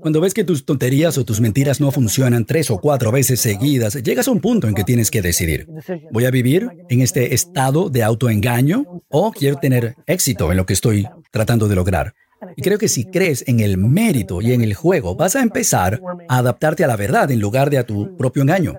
Cuando 0.00 0.20
ves 0.20 0.34
que 0.34 0.44
tus 0.44 0.64
tonterías 0.64 1.18
o 1.18 1.24
tus 1.24 1.40
mentiras 1.40 1.80
no 1.80 1.90
funcionan 1.90 2.44
tres 2.44 2.70
o 2.70 2.78
cuatro 2.78 3.10
veces 3.10 3.40
seguidas, 3.40 3.94
llegas 4.02 4.28
a 4.28 4.30
un 4.30 4.40
punto 4.40 4.68
en 4.68 4.74
que 4.74 4.84
tienes 4.84 5.10
que 5.10 5.20
decidir, 5.20 5.66
¿voy 6.12 6.26
a 6.26 6.30
vivir 6.30 6.68
en 6.88 7.00
este 7.00 7.34
estado 7.34 7.90
de 7.90 8.04
autoengaño 8.04 9.02
o 9.08 9.32
quiero 9.32 9.56
tener 9.56 9.96
éxito 10.06 10.52
en 10.52 10.58
lo 10.58 10.66
que 10.66 10.74
estoy 10.74 11.08
tratando 11.32 11.66
de 11.66 11.74
lograr? 11.74 12.14
Y 12.56 12.62
creo 12.62 12.78
que 12.78 12.88
si 12.88 13.04
crees 13.04 13.44
en 13.46 13.60
el 13.60 13.78
mérito 13.78 14.40
y 14.40 14.52
en 14.52 14.62
el 14.62 14.74
juego, 14.74 15.14
vas 15.14 15.36
a 15.36 15.42
empezar 15.42 16.00
a 16.28 16.38
adaptarte 16.38 16.84
a 16.84 16.86
la 16.86 16.96
verdad 16.96 17.30
en 17.30 17.40
lugar 17.40 17.70
de 17.70 17.78
a 17.78 17.86
tu 17.86 18.16
propio 18.16 18.42
engaño. 18.42 18.74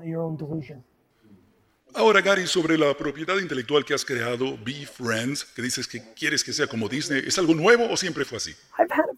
Ahora, 1.97 2.21
Gary, 2.21 2.45
sobre 2.45 2.77
la 2.77 2.93
propiedad 2.93 3.37
intelectual 3.39 3.85
que 3.85 3.93
has 3.93 4.03
creado, 4.03 4.57
Be 4.65 4.85
Friends, 4.85 5.45
que 5.45 5.61
dices 5.61 5.87
que 5.87 6.01
quieres 6.13 6.43
que 6.43 6.51
sea 6.51 6.67
como 6.67 6.89
Disney, 6.89 7.23
¿es 7.25 7.39
algo 7.39 7.55
nuevo 7.55 7.89
o 7.89 7.95
siempre 7.95 8.25
fue 8.25 8.37
así? 8.37 8.51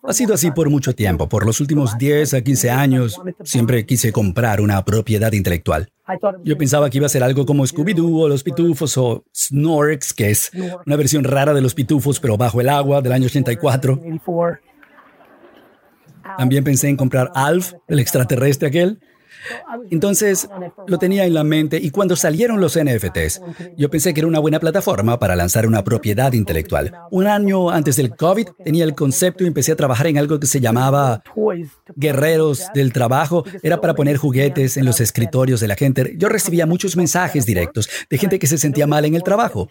Ha 0.03 0.13
sido 0.13 0.35
así 0.35 0.51
por 0.51 0.69
mucho 0.69 0.93
tiempo. 0.93 1.27
Por 1.27 1.43
los 1.43 1.59
últimos 1.59 1.97
10 1.97 2.35
a 2.35 2.41
15 2.41 2.69
años, 2.69 3.19
siempre 3.43 3.85
quise 3.87 4.11
comprar 4.11 4.61
una 4.61 4.85
propiedad 4.85 5.31
intelectual. 5.33 5.89
Yo 6.43 6.55
pensaba 6.57 6.89
que 6.91 6.97
iba 6.97 7.07
a 7.07 7.09
ser 7.09 7.23
algo 7.23 7.47
como 7.47 7.65
Scooby-Doo 7.65 8.21
o 8.21 8.29
los 8.29 8.43
Pitufos 8.43 8.95
o 8.97 9.25
Snorks, 9.35 10.13
que 10.13 10.29
es 10.29 10.51
una 10.85 10.95
versión 10.95 11.23
rara 11.23 11.55
de 11.55 11.61
los 11.61 11.73
Pitufos, 11.73 12.19
pero 12.19 12.37
bajo 12.37 12.61
el 12.61 12.69
agua, 12.69 13.01
del 13.01 13.11
año 13.11 13.25
84. 13.25 13.99
También 16.37 16.63
pensé 16.63 16.89
en 16.89 16.95
comprar 16.97 17.31
Alf, 17.33 17.73
el 17.87 17.99
extraterrestre 17.99 18.67
aquel. 18.67 18.99
Entonces 19.89 20.47
lo 20.87 20.97
tenía 20.97 21.25
en 21.25 21.33
la 21.33 21.43
mente 21.43 21.77
y 21.81 21.91
cuando 21.91 22.15
salieron 22.15 22.59
los 22.59 22.77
NFTs, 22.77 23.41
yo 23.77 23.89
pensé 23.89 24.13
que 24.13 24.21
era 24.21 24.27
una 24.27 24.39
buena 24.39 24.59
plataforma 24.59 25.19
para 25.19 25.35
lanzar 25.35 25.67
una 25.67 25.83
propiedad 25.83 26.33
intelectual. 26.33 26.93
Un 27.11 27.27
año 27.27 27.69
antes 27.69 27.95
del 27.95 28.15
COVID 28.15 28.47
tenía 28.63 28.83
el 28.83 28.95
concepto 28.95 29.43
y 29.43 29.47
empecé 29.47 29.71
a 29.71 29.75
trabajar 29.75 30.07
en 30.07 30.17
algo 30.17 30.39
que 30.39 30.47
se 30.47 30.59
llamaba 30.59 31.23
Guerreros 31.95 32.67
del 32.73 32.93
Trabajo. 32.93 33.45
Era 33.63 33.79
para 33.81 33.95
poner 33.95 34.17
juguetes 34.17 34.77
en 34.77 34.85
los 34.85 34.99
escritorios 35.01 35.59
de 35.59 35.67
la 35.67 35.75
gente. 35.75 36.15
Yo 36.17 36.29
recibía 36.29 36.65
muchos 36.65 36.95
mensajes 36.95 37.45
directos 37.45 37.89
de 38.09 38.17
gente 38.17 38.39
que 38.39 38.47
se 38.47 38.57
sentía 38.57 38.87
mal 38.87 39.05
en 39.05 39.15
el 39.15 39.23
trabajo. 39.23 39.69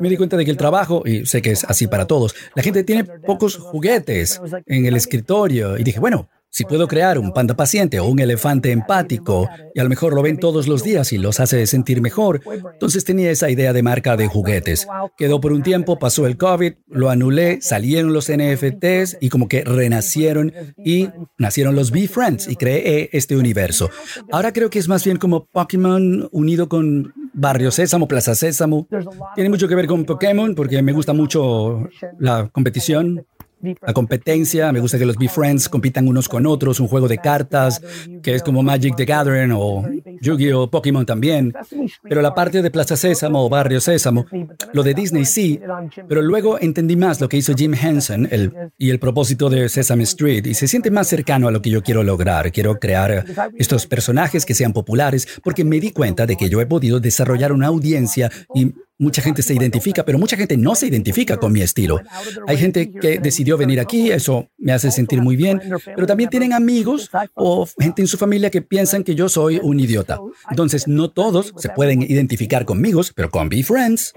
Me 0.00 0.08
di 0.08 0.16
cuenta 0.16 0.36
de 0.36 0.44
que 0.44 0.50
el 0.50 0.56
trabajo, 0.56 1.02
y 1.04 1.26
sé 1.26 1.42
que 1.42 1.52
es 1.52 1.64
así 1.64 1.86
para 1.86 2.06
todos, 2.06 2.34
la 2.54 2.62
gente 2.62 2.84
tiene 2.84 3.04
pocos 3.04 3.56
juguetes 3.56 4.40
en 4.66 4.86
el 4.86 4.96
escritorio 4.96 5.78
y 5.78 5.84
dije, 5.84 6.00
bueno, 6.00 6.28
si 6.54 6.64
puedo 6.64 6.86
crear 6.86 7.18
un 7.18 7.32
panda 7.32 7.56
paciente 7.56 7.98
o 7.98 8.06
un 8.06 8.20
elefante 8.20 8.70
empático 8.70 9.48
y 9.74 9.80
a 9.80 9.82
lo 9.82 9.88
mejor 9.88 10.14
lo 10.14 10.22
ven 10.22 10.38
todos 10.38 10.68
los 10.68 10.84
días 10.84 11.12
y 11.12 11.18
los 11.18 11.40
hace 11.40 11.66
sentir 11.66 12.00
mejor, 12.00 12.42
entonces 12.74 13.02
tenía 13.02 13.32
esa 13.32 13.50
idea 13.50 13.72
de 13.72 13.82
marca 13.82 14.16
de 14.16 14.28
juguetes. 14.28 14.86
Quedó 15.16 15.40
por 15.40 15.52
un 15.52 15.64
tiempo, 15.64 15.98
pasó 15.98 16.28
el 16.28 16.36
COVID, 16.36 16.74
lo 16.86 17.10
anulé, 17.10 17.60
salieron 17.60 18.12
los 18.12 18.30
NFTs 18.30 19.16
y 19.20 19.30
como 19.30 19.48
que 19.48 19.64
renacieron 19.64 20.52
y 20.84 21.08
nacieron 21.38 21.74
los 21.74 21.90
B-Friends 21.90 22.46
y 22.46 22.54
creé 22.54 23.10
este 23.12 23.36
universo. 23.36 23.90
Ahora 24.30 24.52
creo 24.52 24.70
que 24.70 24.78
es 24.78 24.86
más 24.86 25.04
bien 25.04 25.16
como 25.16 25.46
Pokémon 25.46 26.28
unido 26.30 26.68
con 26.68 27.12
Barrio 27.32 27.72
Sésamo, 27.72 28.06
Plaza 28.06 28.36
Sésamo. 28.36 28.86
Tiene 29.34 29.50
mucho 29.50 29.66
que 29.66 29.74
ver 29.74 29.88
con 29.88 30.04
Pokémon 30.04 30.54
porque 30.54 30.80
me 30.82 30.92
gusta 30.92 31.12
mucho 31.12 31.88
la 32.20 32.48
competición 32.52 33.26
la 33.86 33.92
competencia, 33.92 34.72
me 34.72 34.80
gusta 34.80 34.98
que 34.98 35.06
los 35.06 35.16
Be-Friends 35.16 35.68
compitan 35.68 36.08
unos 36.08 36.28
con 36.28 36.46
otros, 36.46 36.80
un 36.80 36.88
juego 36.88 37.08
de 37.08 37.18
cartas 37.18 37.80
que 38.22 38.34
es 38.34 38.42
como 38.42 38.62
Magic 38.62 38.96
the 38.96 39.04
Gathering 39.04 39.52
o 39.54 39.84
Yu-Gi-Oh! 40.20 40.70
Pokémon 40.70 41.06
también. 41.06 41.52
Pero 42.02 42.22
la 42.22 42.34
parte 42.34 42.62
de 42.62 42.70
Plaza 42.70 42.96
Sésamo 42.96 43.44
o 43.44 43.48
Barrio 43.48 43.80
Sésamo, 43.80 44.26
lo 44.72 44.82
de 44.82 44.94
Disney 44.94 45.24
sí, 45.24 45.60
pero 46.08 46.22
luego 46.22 46.58
entendí 46.60 46.96
más 46.96 47.20
lo 47.20 47.28
que 47.28 47.36
hizo 47.36 47.54
Jim 47.54 47.74
Henson 47.74 48.28
y 48.78 48.90
el 48.90 48.98
propósito 48.98 49.50
de 49.50 49.68
Sesame 49.68 50.04
Street 50.04 50.46
y 50.46 50.54
se 50.54 50.68
siente 50.68 50.90
más 50.90 51.08
cercano 51.08 51.48
a 51.48 51.50
lo 51.50 51.62
que 51.62 51.70
yo 51.70 51.82
quiero 51.82 52.02
lograr. 52.02 52.52
Quiero 52.52 52.78
crear 52.78 53.24
estos 53.56 53.86
personajes 53.86 54.44
que 54.44 54.54
sean 54.54 54.72
populares 54.72 55.28
porque 55.42 55.64
me 55.64 55.80
di 55.80 55.90
cuenta 55.90 56.26
de 56.26 56.36
que 56.36 56.48
yo 56.48 56.60
he 56.60 56.66
podido 56.66 57.00
desarrollar 57.00 57.52
una 57.52 57.66
audiencia 57.68 58.30
y 58.54 58.72
Mucha 58.98 59.22
gente 59.22 59.42
se 59.42 59.54
identifica, 59.54 60.04
pero 60.04 60.18
mucha 60.18 60.36
gente 60.36 60.56
no 60.56 60.74
se 60.74 60.86
identifica 60.86 61.36
con 61.36 61.52
mi 61.52 61.62
estilo. 61.62 62.00
Hay 62.46 62.56
gente 62.56 62.92
que 62.92 63.18
decidió 63.18 63.56
venir 63.56 63.80
aquí, 63.80 64.12
eso 64.12 64.48
me 64.56 64.72
hace 64.72 64.90
sentir 64.90 65.20
muy 65.20 65.34
bien, 65.34 65.60
pero 65.84 66.06
también 66.06 66.30
tienen 66.30 66.52
amigos 66.52 67.10
o 67.34 67.66
gente 67.78 68.02
en 68.02 68.08
su 68.08 68.16
familia 68.16 68.50
que 68.50 68.62
piensan 68.62 69.02
que 69.02 69.14
yo 69.14 69.28
soy 69.28 69.58
un 69.62 69.80
idiota. 69.80 70.20
Entonces, 70.48 70.86
no 70.86 71.10
todos 71.10 71.52
se 71.56 71.70
pueden 71.70 72.02
identificar 72.02 72.64
conmigo, 72.64 73.00
pero 73.16 73.30
con 73.30 73.48
Be 73.48 73.64
Friends 73.64 74.12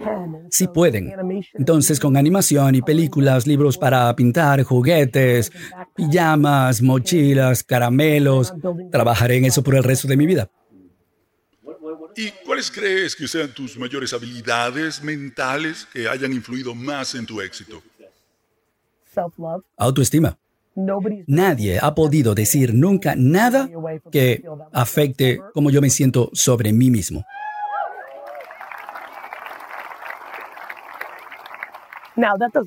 sí 0.51 0.67
pueden. 0.67 1.11
Entonces, 1.55 1.99
con 1.99 2.15
animación 2.15 2.75
y 2.75 2.81
películas, 2.81 3.47
libros 3.47 3.77
para 3.77 4.15
pintar, 4.15 4.61
juguetes, 4.63 5.51
pijamas, 5.95 6.81
mochilas, 6.81 7.63
caramelos, 7.63 8.53
trabajaré 8.91 9.37
en 9.37 9.45
eso 9.45 9.63
por 9.63 9.75
el 9.75 9.83
resto 9.83 10.07
de 10.07 10.17
mi 10.17 10.27
vida. 10.27 10.51
¿Y 12.17 12.31
cuáles 12.43 12.71
crees 12.71 13.15
que 13.15 13.27
sean 13.27 13.53
tus 13.53 13.77
mayores 13.77 14.11
habilidades 14.11 15.03
mentales 15.03 15.87
que 15.93 16.09
hayan 16.09 16.33
influido 16.33 16.73
más 16.73 17.13
en 17.13 17.27
tu 17.27 17.39
éxito? 17.39 17.83
Autoestima. 19.77 20.35
Nadie 21.27 21.79
ha 21.79 21.93
podido 21.93 22.33
decir 22.33 22.73
nunca 22.73 23.13
nada 23.15 23.69
que 24.11 24.43
afecte 24.73 25.39
cómo 25.53 25.69
yo 25.69 25.79
me 25.79 25.91
siento 25.91 26.31
sobre 26.33 26.73
mí 26.73 26.89
mismo. 26.89 27.23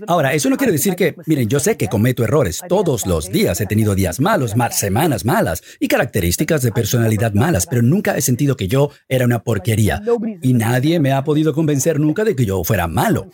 Ahora, 0.06 0.32
eso 0.32 0.48
no 0.48 0.56
quiere 0.56 0.72
decir 0.72 0.94
que, 0.94 1.16
miren, 1.26 1.48
yo 1.48 1.60
sé 1.60 1.76
que 1.76 1.88
cometo 1.88 2.24
errores. 2.24 2.62
Todos 2.68 3.06
los 3.06 3.30
días 3.30 3.60
he 3.60 3.66
tenido 3.66 3.94
días 3.94 4.20
malos, 4.20 4.54
semanas 4.70 5.24
malas 5.24 5.62
y 5.78 5.88
características 5.88 6.62
de 6.62 6.72
personalidad 6.72 7.34
malas, 7.34 7.66
pero 7.66 7.82
nunca 7.82 8.16
he 8.16 8.20
sentido 8.20 8.56
que 8.56 8.68
yo 8.68 8.90
era 9.08 9.24
una 9.24 9.42
porquería. 9.42 10.02
Y 10.42 10.54
nadie 10.54 11.00
me 11.00 11.12
ha 11.12 11.24
podido 11.24 11.52
convencer 11.52 11.98
nunca 11.98 12.24
de 12.24 12.36
que 12.36 12.46
yo 12.46 12.62
fuera 12.64 12.86
malo. 12.86 13.26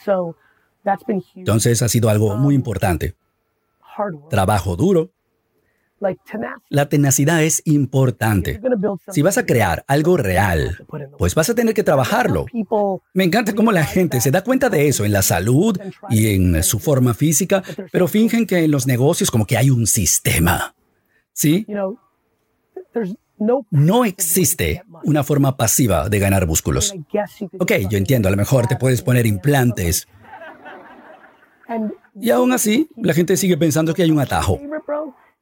Entonces 1.34 1.82
ha 1.82 1.88
sido 1.88 2.08
algo 2.08 2.36
muy 2.36 2.54
importante. 2.54 3.14
Trabajo 4.30 4.76
duro. 4.76 5.10
La 6.68 6.88
tenacidad 6.88 7.42
es 7.42 7.62
importante. 7.64 8.60
Si 9.08 9.22
vas 9.22 9.38
a 9.38 9.46
crear 9.46 9.84
algo 9.88 10.16
real, 10.16 10.78
pues 11.18 11.34
vas 11.34 11.48
a 11.48 11.54
tener 11.54 11.74
que 11.74 11.82
trabajarlo. 11.82 12.46
Me 13.14 13.24
encanta 13.24 13.54
cómo 13.54 13.72
la 13.72 13.84
gente 13.84 14.20
se 14.20 14.30
da 14.30 14.44
cuenta 14.44 14.68
de 14.68 14.88
eso 14.88 15.04
en 15.04 15.12
la 15.12 15.22
salud 15.22 15.78
y 16.10 16.34
en 16.34 16.62
su 16.62 16.78
forma 16.78 17.14
física, 17.14 17.62
pero 17.92 18.08
fingen 18.08 18.46
que 18.46 18.64
en 18.64 18.70
los 18.70 18.86
negocios 18.86 19.30
como 19.30 19.46
que 19.46 19.56
hay 19.56 19.70
un 19.70 19.86
sistema. 19.86 20.74
¿Sí? 21.32 21.66
No 23.70 24.04
existe 24.04 24.82
una 25.04 25.22
forma 25.22 25.56
pasiva 25.56 26.08
de 26.08 26.18
ganar 26.18 26.46
músculos. 26.46 26.94
Ok, 27.58 27.72
yo 27.90 27.98
entiendo, 27.98 28.28
a 28.28 28.30
lo 28.30 28.36
mejor 28.36 28.66
te 28.66 28.76
puedes 28.76 29.02
poner 29.02 29.26
implantes. 29.26 30.08
Y 32.18 32.30
aún 32.30 32.52
así, 32.52 32.88
la 32.96 33.12
gente 33.12 33.36
sigue 33.36 33.56
pensando 33.56 33.92
que 33.92 34.02
hay 34.02 34.10
un 34.10 34.20
atajo. 34.20 34.58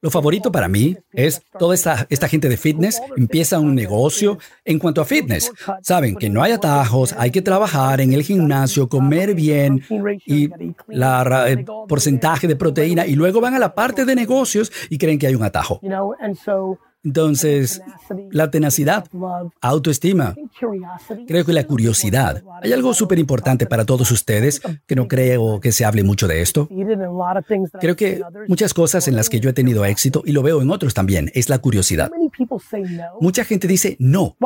Lo 0.05 0.11
favorito 0.11 0.53
para 0.53 0.69
mí 0.69 0.99
es 1.14 1.40
toda 1.59 1.75
esta, 1.75 2.29
gente 2.29 2.51
de 2.51 2.59
fitness 2.59 3.01
empieza 3.17 3.59
un 3.59 3.75
negocio 3.75 4.37
en 4.62 4.79
cuanto 4.79 5.01
a 5.01 5.07
fitness. 5.07 5.51
Saben 5.81 6.17
que 6.17 6.29
no 6.29 6.43
hay 6.43 6.53
atajos, 6.53 7.14
hay 7.17 7.31
que 7.31 7.40
trabajar 7.40 8.03
en 8.03 8.12
el 8.12 8.23
gimnasio, 8.23 8.87
comer 8.87 9.35
bien 9.35 9.83
y 10.27 10.51
la, 10.88 11.49
el 11.49 11.64
porcentaje 11.88 12.47
de 12.47 12.55
proteína 12.55 13.07
y 13.07 13.14
luego 13.14 13.40
van 13.40 13.55
a 13.55 13.59
la 13.59 13.75
parte 13.75 14.05
de 14.05 14.14
negocios 14.14 14.71
y 14.90 14.99
creen 14.99 15.19
que 15.19 15.27
hay 15.27 15.37
un 15.37 15.43
atajo. 15.43 15.81
Entonces, 17.05 17.83
la 18.31 18.51
tenacidad, 18.51 19.07
autoestima, 19.61 20.35
creo 21.27 21.45
que 21.45 21.53
la 21.53 21.64
curiosidad. 21.64 22.43
Hay 22.62 22.73
algo 22.73 22.95
súper 22.95 23.19
importante 23.19 23.67
para 23.67 23.85
todos 23.85 24.11
ustedes, 24.11 24.62
que 24.87 24.97
no 24.97 25.07
creo 25.07 25.61
que 25.61 25.71
se 25.73 25.85
hable 25.85 26.03
mucho 26.03 26.27
de 26.27 26.40
esto. 26.40 26.69
Creo 27.81 27.97
que 27.97 28.23
muchas 28.49 28.73
cosas 28.73 29.07
en 29.07 29.17
las 29.17 29.29
que 29.29 29.40
yo 29.40 29.51
he 29.51 29.53
tenido 29.53 29.85
éxito, 29.85 30.23
y 30.25 30.33
lo 30.33 30.43
veo 30.43 30.62
en 30.62 30.71
otros 30.71 30.95
también, 30.95 31.31
es 31.35 31.49
la 31.49 31.59
curiosidad. 31.59 32.11
Mucha 33.21 33.45
gente 33.45 33.69
dice 33.69 33.97
no. 33.99 34.37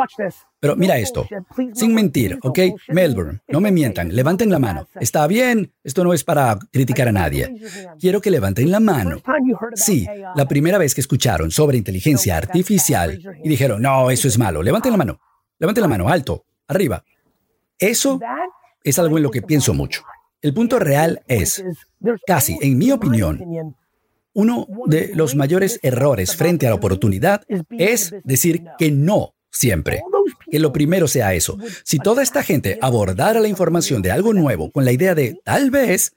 Pero 0.61 0.75
mira 0.75 0.99
esto, 0.99 1.27
sin 1.73 1.95
mentir, 1.95 2.39
¿ok? 2.43 2.59
Melbourne, 2.89 3.41
no 3.47 3.61
me 3.61 3.71
mientan, 3.71 4.15
levanten 4.15 4.51
la 4.51 4.59
mano. 4.59 4.89
Está 5.01 5.27
bien, 5.29 5.73
esto 5.85 6.03
no 6.03 6.13
es 6.13 6.25
para 6.25 6.59
criticar 6.73 7.09
a 7.09 7.13
nadie. 7.13 7.55
Quiero 8.01 8.21
que 8.21 8.31
levanten 8.31 8.71
la 8.71 8.81
mano. 8.81 9.23
Sí, 9.75 10.07
la 10.35 10.49
primera 10.49 10.79
vez 10.79 10.95
que 10.95 11.01
escucharon 11.01 11.53
sobre 11.53 11.79
inteligencia 11.79 12.37
artificial 12.37 13.21
y 13.43 13.49
dijeron, 13.49 13.83
no, 13.83 14.11
eso 14.11 14.27
es 14.27 14.37
malo, 14.37 14.63
levanten 14.63 14.91
la 14.91 14.99
mano, 14.99 15.21
levanten 15.61 15.83
la 15.83 15.89
mano, 15.89 16.09
alto, 16.09 16.45
arriba. 16.67 17.05
Eso 17.79 18.19
es 18.83 18.99
algo 18.99 19.17
en 19.17 19.23
lo 19.23 19.31
que 19.31 19.43
pienso 19.43 19.75
mucho. 19.75 20.03
El 20.43 20.55
punto 20.55 20.81
real 20.81 21.23
es, 21.29 21.65
casi, 22.27 22.59
en 22.61 22.79
mi 22.79 22.91
opinión, 22.91 23.77
uno 24.35 24.67
de 24.87 25.13
los 25.15 25.37
mayores 25.37 25.79
errores 25.83 26.37
frente 26.37 26.67
a 26.67 26.71
la 26.71 26.77
oportunidad 26.77 27.43
es 27.71 28.15
decir 28.25 28.65
que 28.77 28.91
no 28.91 29.35
siempre. 29.51 30.03
Que 30.51 30.59
lo 30.59 30.73
primero 30.73 31.09
sea 31.09 31.35
eso. 31.35 31.59
Si 31.85 31.99
toda 31.99 32.23
esta 32.23 32.43
gente 32.43 32.79
abordara 32.81 33.41
la 33.41 33.49
información 33.49 34.03
de 34.03 34.11
algo 34.11 34.33
nuevo 34.33 34.71
con 34.71 34.85
la 34.85 34.93
idea 34.93 35.15
de 35.15 35.41
tal 35.45 35.71
vez, 35.71 36.15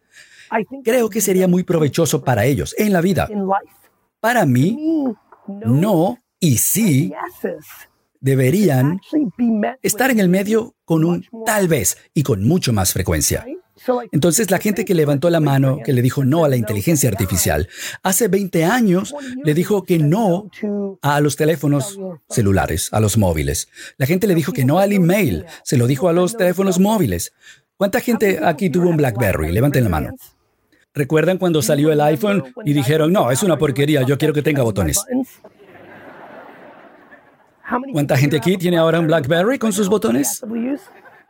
creo 0.84 1.10
que 1.10 1.22
sería 1.22 1.48
muy 1.48 1.64
provechoso 1.64 2.24
para 2.24 2.46
ellos 2.46 2.76
en 2.78 2.94
la 2.94 3.02
vida. 3.02 3.30
Para 4.20 4.46
mí, 4.46 4.78
no 5.48 6.18
y 6.40 6.58
sí 6.58 7.14
deberían 8.20 9.00
estar 9.82 10.12
en 10.12 10.20
el 10.20 10.30
medio 10.30 10.76
con 10.86 11.04
un 11.04 11.26
tal 11.46 11.68
vez 11.68 11.98
y 12.14 12.24
con 12.24 12.44
mucho 12.44 12.72
más 12.74 12.94
frecuencia. 12.94 13.46
Entonces 14.12 14.52
la 14.52 14.60
gente 14.60 14.86
que 14.86 14.94
levantó 14.94 15.30
la 15.30 15.40
mano, 15.40 15.80
que 15.84 15.94
le 15.94 16.02
dijo 16.02 16.24
no 16.24 16.46
a 16.46 16.50
la 16.50 16.56
inteligencia 16.56 17.10
artificial, 17.10 17.68
hace 18.04 18.28
20 18.28 18.66
años 18.66 19.16
le 19.44 19.54
dijo 19.54 19.84
que 19.84 20.00
no 20.00 20.50
a 21.02 21.22
los 21.22 21.36
teléfonos 21.36 22.00
celulares, 22.30 22.90
a 22.92 23.00
los 23.00 23.18
móviles. 23.18 23.70
La 23.98 24.06
gente 24.06 24.28
le 24.28 24.36
dijo 24.36 24.52
que 24.52 24.66
no 24.66 24.80
al 24.80 24.94
email, 24.94 25.46
se 25.64 25.78
lo 25.78 25.88
dijo 25.88 26.10
a 26.10 26.14
los 26.14 26.38
teléfonos 26.38 26.80
móviles. 26.80 27.34
¿Cuánta 27.78 28.00
gente 28.00 28.40
aquí 28.44 28.70
tuvo 28.70 28.90
un 28.90 28.98
BlackBerry? 28.98 29.52
Levanten 29.52 29.84
la 29.84 29.90
mano. 29.90 30.16
¿Recuerdan 30.94 31.38
cuando 31.38 31.62
salió 31.62 31.92
el 31.92 32.02
iPhone 32.02 32.44
y 32.66 32.74
dijeron, 32.74 33.14
no, 33.14 33.32
es 33.32 33.44
una 33.44 33.58
porquería, 33.58 34.04
yo 34.04 34.18
quiero 34.18 34.34
que 34.34 34.42
tenga 34.42 34.62
botones? 34.62 35.04
¿Cuánta 37.94 38.18
gente 38.18 38.38
aquí 38.38 38.58
tiene 38.58 38.78
ahora 38.78 39.00
un 39.00 39.08
BlackBerry 39.08 39.58
con 39.58 39.72
sus 39.72 39.88
botones? 39.88 40.42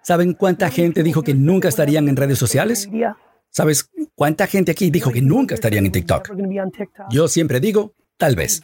¿Saben 0.03 0.33
cuánta 0.33 0.69
gente 0.69 1.03
dijo 1.03 1.23
que 1.23 1.33
nunca 1.33 1.67
estarían 1.67 2.07
en 2.07 2.15
redes 2.15 2.37
sociales? 2.37 2.89
¿Sabes 3.49 3.89
cuánta 4.15 4.47
gente 4.47 4.71
aquí 4.71 4.89
dijo 4.89 5.11
que 5.11 5.21
nunca 5.21 5.55
estarían 5.55 5.85
en 5.85 5.91
TikTok? 5.91 6.31
Yo 7.09 7.27
siempre 7.27 7.59
digo, 7.59 7.93
tal 8.17 8.35
vez. 8.35 8.61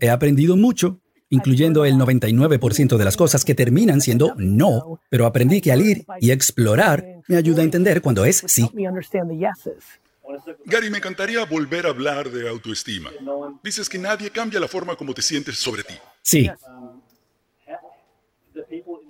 He 0.00 0.10
aprendido 0.10 0.56
mucho, 0.56 1.00
incluyendo 1.28 1.84
el 1.84 1.96
99% 1.96 2.96
de 2.96 3.04
las 3.04 3.16
cosas 3.16 3.44
que 3.44 3.54
terminan 3.54 4.00
siendo 4.00 4.34
no, 4.36 5.00
pero 5.10 5.26
aprendí 5.26 5.60
que 5.60 5.72
al 5.72 5.82
ir 5.82 6.06
y 6.20 6.30
explorar 6.30 7.22
me 7.28 7.36
ayuda 7.36 7.62
a 7.62 7.64
entender 7.64 8.00
cuando 8.02 8.24
es 8.24 8.44
sí. 8.46 8.68
Gary, 10.64 10.90
me 10.90 10.98
encantaría 10.98 11.44
volver 11.44 11.86
a 11.86 11.90
hablar 11.90 12.30
de 12.30 12.48
autoestima. 12.48 13.10
Dices 13.62 13.88
que 13.88 13.98
nadie 13.98 14.30
cambia 14.30 14.58
la 14.58 14.68
forma 14.68 14.96
como 14.96 15.12
te 15.12 15.22
sientes 15.22 15.58
sobre 15.58 15.84
ti. 15.84 15.94
Sí. 16.22 16.50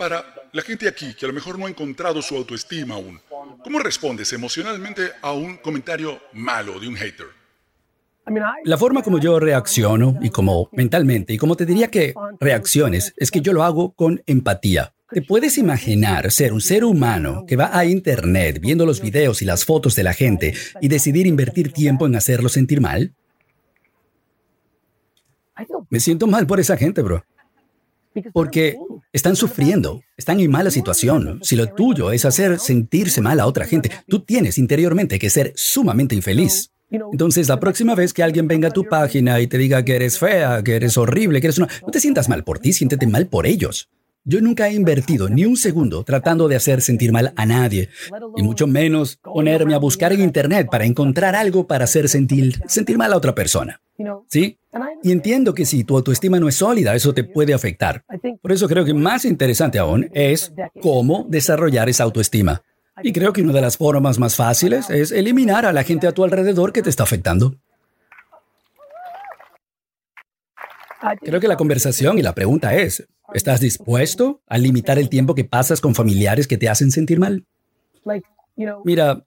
Para 0.05 0.23
la 0.53 0.61
gente 0.61 0.87
aquí 0.87 1.15
que 1.15 1.25
a 1.25 1.29
lo 1.29 1.33
mejor 1.33 1.59
no 1.59 1.65
ha 1.65 1.71
encontrado 1.71 2.21
su 2.21 2.37
autoestima 2.37 2.97
aún, 2.97 3.19
¿cómo 3.65 3.79
respondes 3.79 4.35
emocionalmente 4.35 5.13
a 5.23 5.33
un 5.33 5.57
comentario 5.57 6.21
malo 6.35 6.79
de 6.79 6.89
un 6.89 6.95
hater? 6.95 7.29
La 8.67 8.77
forma 8.77 9.03
como 9.03 9.19
yo 9.19 9.41
reacciono 9.41 10.19
y 10.21 10.29
como 10.29 10.69
mentalmente 10.73 11.33
y 11.33 11.39
como 11.39 11.57
te 11.57 11.65
diría 11.65 11.91
que 11.91 12.13
reacciones 12.39 13.15
es 13.17 13.31
que 13.31 13.41
yo 13.41 13.55
lo 13.55 13.65
hago 13.65 13.95
con 13.95 14.23
empatía. 14.27 14.93
¿Te 15.11 15.23
puedes 15.23 15.57
imaginar 15.57 16.31
ser 16.31 16.53
un 16.53 16.61
ser 16.61 16.85
humano 16.85 17.47
que 17.49 17.57
va 17.57 17.71
a 17.73 17.87
Internet 17.87 18.59
viendo 18.61 18.85
los 18.85 19.01
videos 19.01 19.41
y 19.41 19.47
las 19.47 19.65
fotos 19.65 19.97
de 19.97 20.03
la 20.03 20.13
gente 20.13 20.53
y 20.83 20.89
decidir 20.89 21.27
invertir 21.27 21.73
tiempo 21.73 22.07
en 22.07 22.15
hacerlo 22.15 22.51
sentir 22.51 22.83
mal? 22.83 23.15
Me 25.89 25.99
siento 25.99 26.27
mal 26.27 26.47
por 26.47 26.61
esa 26.61 26.77
gente, 26.77 27.01
bro. 27.01 27.25
Porque 28.33 28.77
están 29.13 29.37
sufriendo, 29.37 30.03
están 30.17 30.41
en 30.41 30.51
mala 30.51 30.71
situación. 30.71 31.41
Si 31.43 31.57
lo 31.57 31.69
tuyo 31.69 32.13
es 32.13 32.25
hacer 32.25 32.59
sentirse 32.59 33.21
mal 33.21 33.41
a 33.41 33.47
otra 33.47 33.67
gente, 33.67 33.91
tú 34.09 34.21
tienes 34.21 34.59
interiormente 34.59 35.19
que 35.19 35.31
ser 35.31 35.53
sumamente 35.57 36.15
infeliz. 36.15 36.71
Entonces, 36.91 37.49
la 37.49 37.59
próxima 37.59 37.95
vez 37.95 38.13
que 38.13 38.23
alguien 38.23 38.47
venga 38.47 38.69
a 38.69 38.73
tu 38.73 38.85
página 38.85 39.41
y 39.41 39.47
te 39.47 39.59
diga 39.59 39.85
que 39.85 39.97
eres 39.97 40.19
fea, 40.19 40.63
que 40.63 40.77
eres 40.77 40.97
horrible, 40.97 41.41
que 41.41 41.49
eres 41.49 41.59
una... 41.59 41.69
No 41.83 41.91
te 41.91 42.01
sientas 42.01 42.29
mal 42.29 42.45
por 42.45 42.59
ti, 42.59 42.73
siéntete 42.73 43.07
mal 43.07 43.27
por 43.27 43.47
ellos. 43.47 43.89
Yo 44.27 44.41
nunca 44.41 44.69
he 44.69 44.73
invertido 44.73 45.29
ni 45.29 45.45
un 45.45 45.55
segundo 45.55 46.03
tratando 46.03 46.49
de 46.49 46.57
hacer 46.57 46.81
sentir 46.81 47.13
mal 47.13 47.35
a 47.37 47.45
nadie, 47.45 47.91
y 48.37 48.43
mucho 48.43 48.67
menos 48.67 49.17
ponerme 49.17 49.75
a 49.75 49.79
buscar 49.79 50.15
en 50.15 50.23
Internet 50.23 50.69
para 50.71 50.87
encontrar 50.87 51.37
algo 51.37 51.67
para 51.67 51.85
hacer 51.85 52.09
sentir, 52.09 52.59
sentir 52.67 52.97
mal 52.97 53.13
a 53.13 53.19
otra 53.19 53.35
persona. 53.35 53.83
¿Sí? 54.29 54.59
Y 55.03 55.13
entiendo 55.13 55.53
que 55.53 55.67
si 55.67 55.85
tu 55.85 55.95
autoestima 55.95 56.41
no 56.41 56.49
es 56.49 56.55
sólida, 56.55 56.95
eso 56.95 57.13
te 57.13 57.25
puede 57.25 57.53
afectar. 57.53 58.03
Por 58.41 58.53
eso 58.53 58.67
creo 58.67 58.87
que 58.87 58.95
más 58.95 59.27
interesante 59.27 59.79
aún 59.79 60.09
es 60.15 60.55
cómo 60.81 61.27
desarrollar 61.29 61.91
esa 61.91 62.05
autoestima. 62.05 62.63
Y 63.03 63.13
creo 63.13 63.35
que 63.35 63.43
una 63.43 63.53
de 63.53 63.61
las 63.61 63.77
formas 63.77 64.19
más 64.19 64.37
fáciles 64.37 64.89
es 64.89 65.13
eliminar 65.13 65.67
a 65.67 65.73
la 65.75 65.83
gente 65.83 66.07
a 66.07 66.13
tu 66.13 66.25
alrededor 66.25 66.73
que 66.73 66.81
te 66.81 66.89
está 66.89 67.03
afectando. 67.03 67.57
Creo 71.21 71.41
que 71.41 71.49
la 71.49 71.57
conversación 71.57 72.19
y 72.19 72.23
la 72.23 72.35
pregunta 72.35 72.75
es, 72.75 73.07
¿estás 73.33 73.61
dispuesto 73.61 74.41
a 74.47 74.59
limitar 74.59 74.99
el 74.99 75.09
tiempo 75.09 75.35
que 75.35 75.45
pasas 75.45 75.81
con 75.81 75.95
familiares 75.95 76.47
que 76.47 76.59
te 76.59 76.69
hacen 76.69 76.91
sentir 76.91 77.19
mal? 77.19 77.45
Mira, 78.85 79.25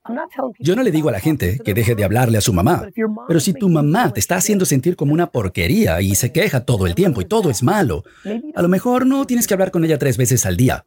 yo 0.59 0.75
no 0.75 0.83
le 0.83 0.91
digo 0.91 1.09
a 1.09 1.11
la 1.11 1.19
gente 1.19 1.59
que 1.63 1.73
deje 1.73 1.95
de 1.95 2.05
hablarle 2.05 2.37
a 2.37 2.41
su 2.41 2.53
mamá, 2.53 2.87
pero 3.27 3.41
si 3.41 3.53
tu 3.53 3.67
mamá 3.67 4.13
te 4.13 4.21
está 4.21 4.37
haciendo 4.37 4.63
sentir 4.63 4.95
como 4.95 5.13
una 5.13 5.31
porquería 5.31 6.01
y 6.01 6.15
se 6.15 6.31
queja 6.31 6.63
todo 6.63 6.87
el 6.87 6.95
tiempo 6.95 7.19
y 7.19 7.25
todo 7.25 7.49
es 7.49 7.61
malo, 7.61 8.05
a 8.55 8.61
lo 8.61 8.69
mejor 8.69 9.05
no 9.05 9.25
tienes 9.25 9.45
que 9.45 9.53
hablar 9.53 9.71
con 9.71 9.83
ella 9.83 9.97
tres 9.97 10.15
veces 10.15 10.45
al 10.45 10.55
día. 10.55 10.85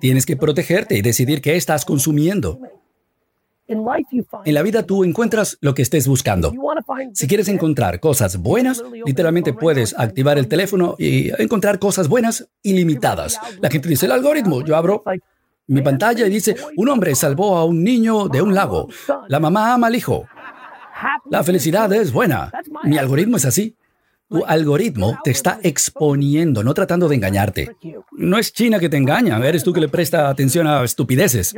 Tienes 0.00 0.24
que 0.24 0.36
protegerte 0.36 0.96
y 0.96 1.02
decidir 1.02 1.42
qué 1.42 1.56
estás 1.56 1.84
consumiendo. 1.84 2.58
En 3.66 4.54
la 4.54 4.62
vida 4.62 4.82
tú 4.82 5.04
encuentras 5.04 5.58
lo 5.60 5.74
que 5.74 5.82
estés 5.82 6.06
buscando. 6.06 6.52
Si 7.14 7.26
quieres 7.26 7.48
encontrar 7.48 8.00
cosas 8.00 8.36
buenas, 8.36 8.82
literalmente 9.06 9.52
puedes 9.52 9.98
activar 9.98 10.38
el 10.38 10.48
teléfono 10.48 10.96
y 10.98 11.30
encontrar 11.40 11.78
cosas 11.78 12.08
buenas 12.08 12.48
ilimitadas. 12.62 13.38
La 13.60 13.70
gente 13.70 13.88
dice 13.88 14.06
el 14.06 14.12
algoritmo. 14.12 14.62
Yo 14.62 14.76
abro 14.76 15.02
mi 15.66 15.80
pantalla 15.80 16.26
y 16.26 16.30
dice, 16.30 16.56
un 16.76 16.88
hombre 16.88 17.14
salvó 17.14 17.56
a 17.56 17.64
un 17.64 17.82
niño 17.82 18.28
de 18.28 18.42
un 18.42 18.54
lago. 18.54 18.88
La 19.28 19.40
mamá 19.40 19.72
ama 19.72 19.86
al 19.86 19.96
hijo. 19.96 20.26
La 21.30 21.42
felicidad 21.42 21.92
es 21.92 22.12
buena. 22.12 22.52
Mi 22.84 22.98
algoritmo 22.98 23.36
es 23.36 23.46
así. 23.46 23.76
Tu 24.28 24.44
algoritmo 24.44 25.18
te 25.22 25.30
está 25.30 25.58
exponiendo, 25.62 26.62
no 26.62 26.74
tratando 26.74 27.08
de 27.08 27.14
engañarte. 27.14 27.76
No 28.12 28.38
es 28.38 28.52
China 28.52 28.78
que 28.78 28.88
te 28.88 28.96
engaña, 28.96 29.36
eres 29.46 29.62
tú 29.62 29.72
que 29.72 29.80
le 29.80 29.88
presta 29.88 30.28
atención 30.28 30.66
a 30.66 30.82
estupideces. 30.82 31.54